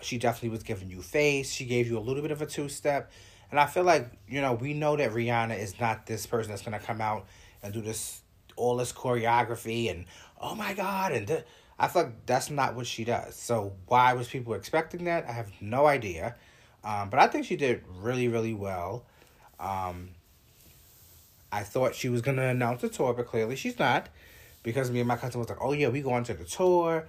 she 0.00 0.18
definitely 0.18 0.50
was 0.50 0.62
giving 0.62 0.88
you 0.88 1.02
face. 1.02 1.50
She 1.52 1.64
gave 1.64 1.88
you 1.88 1.98
a 1.98 2.00
little 2.00 2.22
bit 2.22 2.30
of 2.30 2.42
a 2.42 2.46
two 2.46 2.68
step. 2.68 3.10
And 3.52 3.60
I 3.60 3.66
feel 3.66 3.84
like, 3.84 4.10
you 4.26 4.40
know, 4.40 4.54
we 4.54 4.72
know 4.72 4.96
that 4.96 5.12
Rihanna 5.12 5.58
is 5.58 5.78
not 5.78 6.06
this 6.06 6.24
person 6.26 6.50
that's 6.50 6.62
gonna 6.62 6.80
come 6.80 7.02
out 7.02 7.26
and 7.62 7.72
do 7.72 7.82
this 7.82 8.22
all 8.56 8.76
this 8.78 8.92
choreography 8.92 9.90
and 9.90 10.04
oh 10.40 10.54
my 10.54 10.74
god 10.74 11.12
and 11.12 11.26
th- 11.26 11.44
I 11.78 11.88
feel 11.88 12.02
like 12.04 12.26
that's 12.26 12.48
not 12.48 12.74
what 12.74 12.86
she 12.86 13.04
does. 13.04 13.34
So 13.34 13.74
why 13.86 14.14
was 14.14 14.28
people 14.28 14.54
expecting 14.54 15.04
that? 15.04 15.28
I 15.28 15.32
have 15.32 15.50
no 15.60 15.86
idea. 15.86 16.36
Um, 16.82 17.10
but 17.10 17.20
I 17.20 17.26
think 17.26 17.44
she 17.44 17.56
did 17.56 17.82
really, 18.00 18.28
really 18.28 18.54
well. 18.54 19.04
Um, 19.60 20.10
I 21.50 21.62
thought 21.62 21.94
she 21.94 22.08
was 22.08 22.22
gonna 22.22 22.46
announce 22.46 22.80
the 22.80 22.88
tour, 22.88 23.12
but 23.12 23.26
clearly 23.26 23.56
she's 23.56 23.78
not, 23.78 24.08
because 24.62 24.90
me 24.90 25.00
and 25.00 25.08
my 25.08 25.16
cousin 25.16 25.40
was 25.40 25.48
like, 25.48 25.58
"Oh 25.60 25.72
yeah, 25.72 25.88
we 25.88 26.00
going 26.00 26.24
to 26.24 26.34
the 26.34 26.44
tour," 26.44 27.06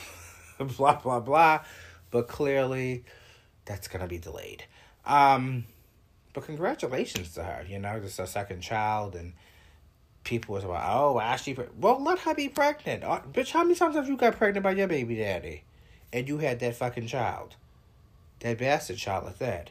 blah 0.58 0.94
blah 0.94 1.20
blah. 1.20 1.64
But 2.10 2.28
clearly, 2.28 3.04
that's 3.64 3.88
gonna 3.88 4.06
be 4.08 4.18
delayed. 4.18 4.64
Um, 5.04 5.66
but 6.34 6.44
congratulations 6.44 7.32
to 7.34 7.44
her. 7.44 7.64
You 7.66 7.78
know, 7.78 7.98
just 8.00 8.18
a 8.18 8.26
second 8.26 8.60
child, 8.60 9.14
and 9.14 9.32
people 10.24 10.54
was 10.54 10.64
about, 10.64 10.84
oh, 10.92 11.20
Ashley, 11.20 11.56
well, 11.78 12.02
let 12.02 12.18
her 12.20 12.34
be 12.34 12.48
pregnant. 12.48 13.04
Uh, 13.04 13.20
bitch, 13.32 13.52
how 13.52 13.62
many 13.62 13.76
times 13.76 13.94
have 13.94 14.08
you 14.08 14.16
got 14.16 14.36
pregnant 14.36 14.64
by 14.64 14.72
your 14.72 14.88
baby 14.88 15.16
daddy? 15.16 15.62
And 16.12 16.28
you 16.28 16.38
had 16.38 16.60
that 16.60 16.74
fucking 16.74 17.06
child. 17.06 17.54
That 18.40 18.58
bastard 18.58 18.98
child 18.98 19.24
like 19.24 19.38
that. 19.38 19.70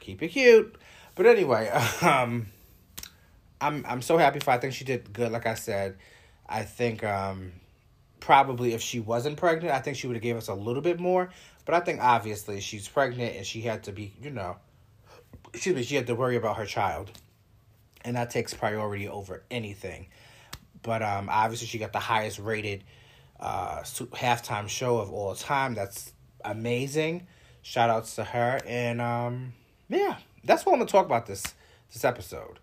Keep 0.00 0.22
it 0.22 0.28
cute. 0.28 0.76
But 1.14 1.26
anyway, 1.26 1.68
um, 2.02 2.46
I'm 3.60 3.84
I'm 3.88 4.02
so 4.02 4.18
happy 4.18 4.40
for 4.40 4.50
her. 4.50 4.58
I 4.58 4.60
think 4.60 4.74
she 4.74 4.84
did 4.84 5.12
good, 5.12 5.32
like 5.32 5.46
I 5.46 5.54
said. 5.54 5.96
I 6.46 6.62
think 6.62 7.02
um, 7.02 7.52
probably 8.20 8.74
if 8.74 8.82
she 8.82 9.00
wasn't 9.00 9.38
pregnant, 9.38 9.74
I 9.74 9.80
think 9.80 9.96
she 9.96 10.06
would 10.06 10.16
have 10.16 10.22
gave 10.22 10.36
us 10.36 10.48
a 10.48 10.54
little 10.54 10.82
bit 10.82 11.00
more. 11.00 11.30
But 11.64 11.74
I 11.74 11.80
think 11.80 12.00
obviously 12.02 12.60
she's 12.60 12.86
pregnant 12.86 13.36
and 13.36 13.46
she 13.46 13.62
had 13.62 13.84
to 13.84 13.92
be, 13.92 14.12
you 14.20 14.30
know, 14.30 14.56
excuse 15.54 15.74
me, 15.74 15.82
she 15.82 15.94
had 15.94 16.06
to 16.08 16.14
worry 16.14 16.36
about 16.36 16.56
her 16.56 16.66
child 16.66 17.10
and 18.04 18.16
that 18.16 18.30
takes 18.30 18.52
priority 18.54 19.08
over 19.08 19.42
anything. 19.50 20.08
But 20.82 21.02
um, 21.02 21.28
obviously, 21.30 21.66
she 21.66 21.78
got 21.78 21.92
the 21.92 21.98
highest 21.98 22.38
rated 22.38 22.84
uh, 23.40 23.78
halftime 23.80 24.68
show 24.68 24.98
of 24.98 25.10
all 25.10 25.34
time. 25.34 25.74
That's 25.74 26.12
amazing. 26.44 27.26
Shout 27.62 27.88
outs 27.88 28.16
to 28.16 28.24
her. 28.24 28.60
And 28.66 29.00
um, 29.00 29.54
yeah, 29.88 30.18
that's 30.44 30.66
what 30.66 30.72
I'm 30.72 30.78
going 30.78 30.86
to 30.86 30.92
talk 30.92 31.06
about 31.06 31.26
this 31.26 31.42
this 31.92 32.04
episode. 32.04 32.58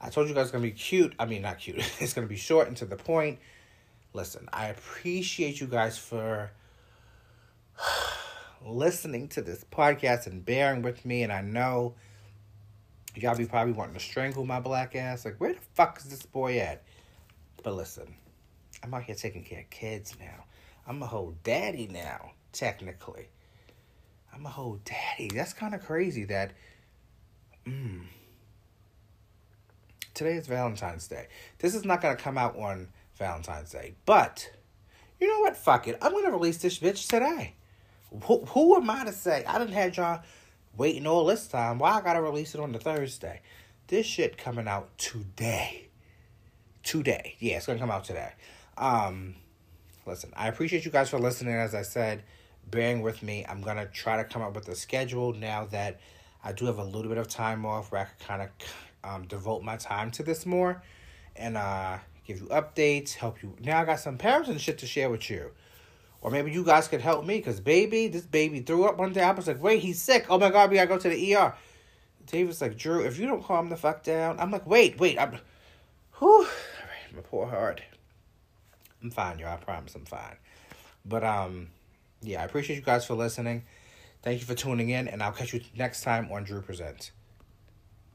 I 0.00 0.08
told 0.08 0.28
you 0.28 0.34
guys 0.34 0.44
it's 0.44 0.52
going 0.52 0.64
to 0.64 0.70
be 0.70 0.76
cute. 0.76 1.12
I 1.18 1.26
mean, 1.26 1.42
not 1.42 1.58
cute. 1.58 1.76
it's 2.00 2.14
going 2.14 2.26
to 2.26 2.30
be 2.30 2.38
short 2.38 2.68
and 2.68 2.76
to 2.78 2.86
the 2.86 2.96
point. 2.96 3.38
Listen, 4.14 4.48
I 4.52 4.68
appreciate 4.68 5.60
you 5.60 5.66
guys 5.66 5.98
for 5.98 6.50
listening 8.66 9.28
to 9.28 9.42
this 9.42 9.64
podcast 9.70 10.26
and 10.26 10.42
bearing 10.42 10.80
with 10.80 11.04
me. 11.04 11.22
And 11.22 11.32
I 11.32 11.42
know 11.42 11.94
Y'all 13.22 13.36
be 13.36 13.46
probably 13.46 13.72
wanting 13.72 13.94
to 13.94 14.00
strangle 14.00 14.44
my 14.44 14.60
black 14.60 14.94
ass. 14.94 15.24
Like, 15.24 15.40
where 15.40 15.52
the 15.52 15.60
fuck 15.74 15.98
is 15.98 16.04
this 16.04 16.22
boy 16.22 16.58
at? 16.58 16.84
But 17.62 17.74
listen, 17.74 18.14
I'm 18.82 18.94
out 18.94 19.02
here 19.02 19.14
taking 19.16 19.42
care 19.42 19.60
of 19.60 19.70
kids 19.70 20.14
now. 20.20 20.44
I'm 20.86 21.02
a 21.02 21.06
whole 21.06 21.34
daddy 21.42 21.88
now, 21.88 22.32
technically. 22.52 23.28
I'm 24.32 24.46
a 24.46 24.50
whole 24.50 24.80
daddy. 24.84 25.30
That's 25.34 25.52
kind 25.52 25.74
of 25.74 25.84
crazy 25.84 26.24
that. 26.26 26.52
Mm, 27.66 28.04
today 30.14 30.34
is 30.34 30.46
Valentine's 30.46 31.08
Day. 31.08 31.26
This 31.58 31.74
is 31.74 31.84
not 31.84 32.00
going 32.00 32.16
to 32.16 32.22
come 32.22 32.38
out 32.38 32.56
on 32.56 32.88
Valentine's 33.16 33.70
Day. 33.70 33.94
But, 34.06 34.50
you 35.20 35.26
know 35.26 35.40
what? 35.40 35.56
Fuck 35.56 35.88
it. 35.88 35.98
I'm 36.00 36.12
going 36.12 36.24
to 36.24 36.30
release 36.30 36.58
this 36.58 36.78
bitch 36.78 37.08
today. 37.08 37.54
Who, 38.24 38.44
who 38.46 38.76
am 38.76 38.88
I 38.88 39.04
to 39.04 39.12
say? 39.12 39.44
I 39.44 39.58
didn't 39.58 39.74
have 39.74 39.96
y'all 39.96 40.22
waiting 40.78 41.06
all 41.06 41.26
this 41.26 41.46
time. 41.48 41.78
Why 41.78 41.98
I 41.98 42.00
gotta 42.00 42.22
release 42.22 42.54
it 42.54 42.60
on 42.60 42.72
the 42.72 42.78
Thursday? 42.78 43.42
This 43.88 44.06
shit 44.06 44.38
coming 44.38 44.68
out 44.68 44.96
today. 44.96 45.88
Today. 46.82 47.34
Yeah, 47.40 47.56
it's 47.56 47.66
gonna 47.66 47.78
come 47.78 47.90
out 47.90 48.04
today. 48.04 48.32
Um 48.78 49.34
listen, 50.06 50.32
I 50.36 50.48
appreciate 50.48 50.86
you 50.86 50.90
guys 50.90 51.10
for 51.10 51.18
listening, 51.18 51.54
as 51.54 51.74
I 51.74 51.82
said, 51.82 52.22
bearing 52.70 53.02
with 53.02 53.22
me. 53.22 53.44
I'm 53.46 53.60
gonna 53.60 53.86
try 53.86 54.16
to 54.16 54.24
come 54.24 54.40
up 54.40 54.54
with 54.54 54.68
a 54.68 54.76
schedule 54.76 55.34
now 55.34 55.66
that 55.66 56.00
I 56.42 56.52
do 56.52 56.66
have 56.66 56.78
a 56.78 56.84
little 56.84 57.08
bit 57.08 57.18
of 57.18 57.28
time 57.28 57.66
off 57.66 57.90
where 57.90 58.02
I 58.02 58.04
can 58.04 58.26
kind 58.26 58.42
of 58.42 58.48
um, 59.04 59.26
devote 59.26 59.62
my 59.62 59.76
time 59.76 60.10
to 60.12 60.22
this 60.22 60.46
more 60.46 60.82
and 61.34 61.56
uh, 61.56 61.98
give 62.24 62.38
you 62.40 62.46
updates, 62.46 63.14
help 63.14 63.42
you. 63.42 63.56
Now 63.60 63.80
I 63.80 63.84
got 63.84 64.00
some 64.00 64.16
parents 64.16 64.48
and 64.48 64.60
shit 64.60 64.78
to 64.78 64.86
share 64.86 65.10
with 65.10 65.28
you. 65.28 65.50
Or 66.20 66.30
maybe 66.30 66.50
you 66.50 66.64
guys 66.64 66.88
could 66.88 67.00
help 67.00 67.24
me 67.24 67.36
because 67.36 67.60
baby, 67.60 68.08
this 68.08 68.26
baby 68.26 68.60
threw 68.60 68.84
up 68.86 68.98
one 68.98 69.12
day. 69.12 69.22
I 69.22 69.30
was 69.30 69.46
like, 69.46 69.62
wait, 69.62 69.80
he's 69.80 70.02
sick. 70.02 70.26
Oh 70.28 70.38
my 70.38 70.50
God, 70.50 70.70
we 70.70 70.76
gotta 70.76 70.88
go 70.88 70.98
to 70.98 71.08
the 71.08 71.34
ER. 71.34 71.54
David's 72.26 72.60
like, 72.60 72.76
Drew, 72.76 73.04
if 73.04 73.18
you 73.18 73.26
don't 73.26 73.42
calm 73.42 73.68
the 73.68 73.76
fuck 73.76 74.02
down, 74.02 74.38
I'm 74.38 74.50
like, 74.50 74.66
wait, 74.66 74.98
wait, 74.98 75.18
I'm, 75.18 75.38
whew, 76.18 76.28
all 76.28 76.42
right, 76.42 77.14
my 77.14 77.22
poor 77.22 77.46
heart. 77.46 77.82
I'm 79.02 79.10
fine, 79.10 79.38
y'all. 79.38 79.54
I 79.54 79.56
promise 79.56 79.94
I'm 79.94 80.04
fine. 80.04 80.36
But 81.04 81.24
um, 81.24 81.68
yeah, 82.20 82.42
I 82.42 82.44
appreciate 82.44 82.76
you 82.76 82.82
guys 82.82 83.06
for 83.06 83.14
listening. 83.14 83.64
Thank 84.22 84.40
you 84.40 84.46
for 84.46 84.54
tuning 84.54 84.90
in, 84.90 85.08
and 85.08 85.22
I'll 85.22 85.32
catch 85.32 85.54
you 85.54 85.60
next 85.76 86.02
time 86.02 86.30
on 86.32 86.44
Drew 86.44 86.60
Presents. 86.60 87.12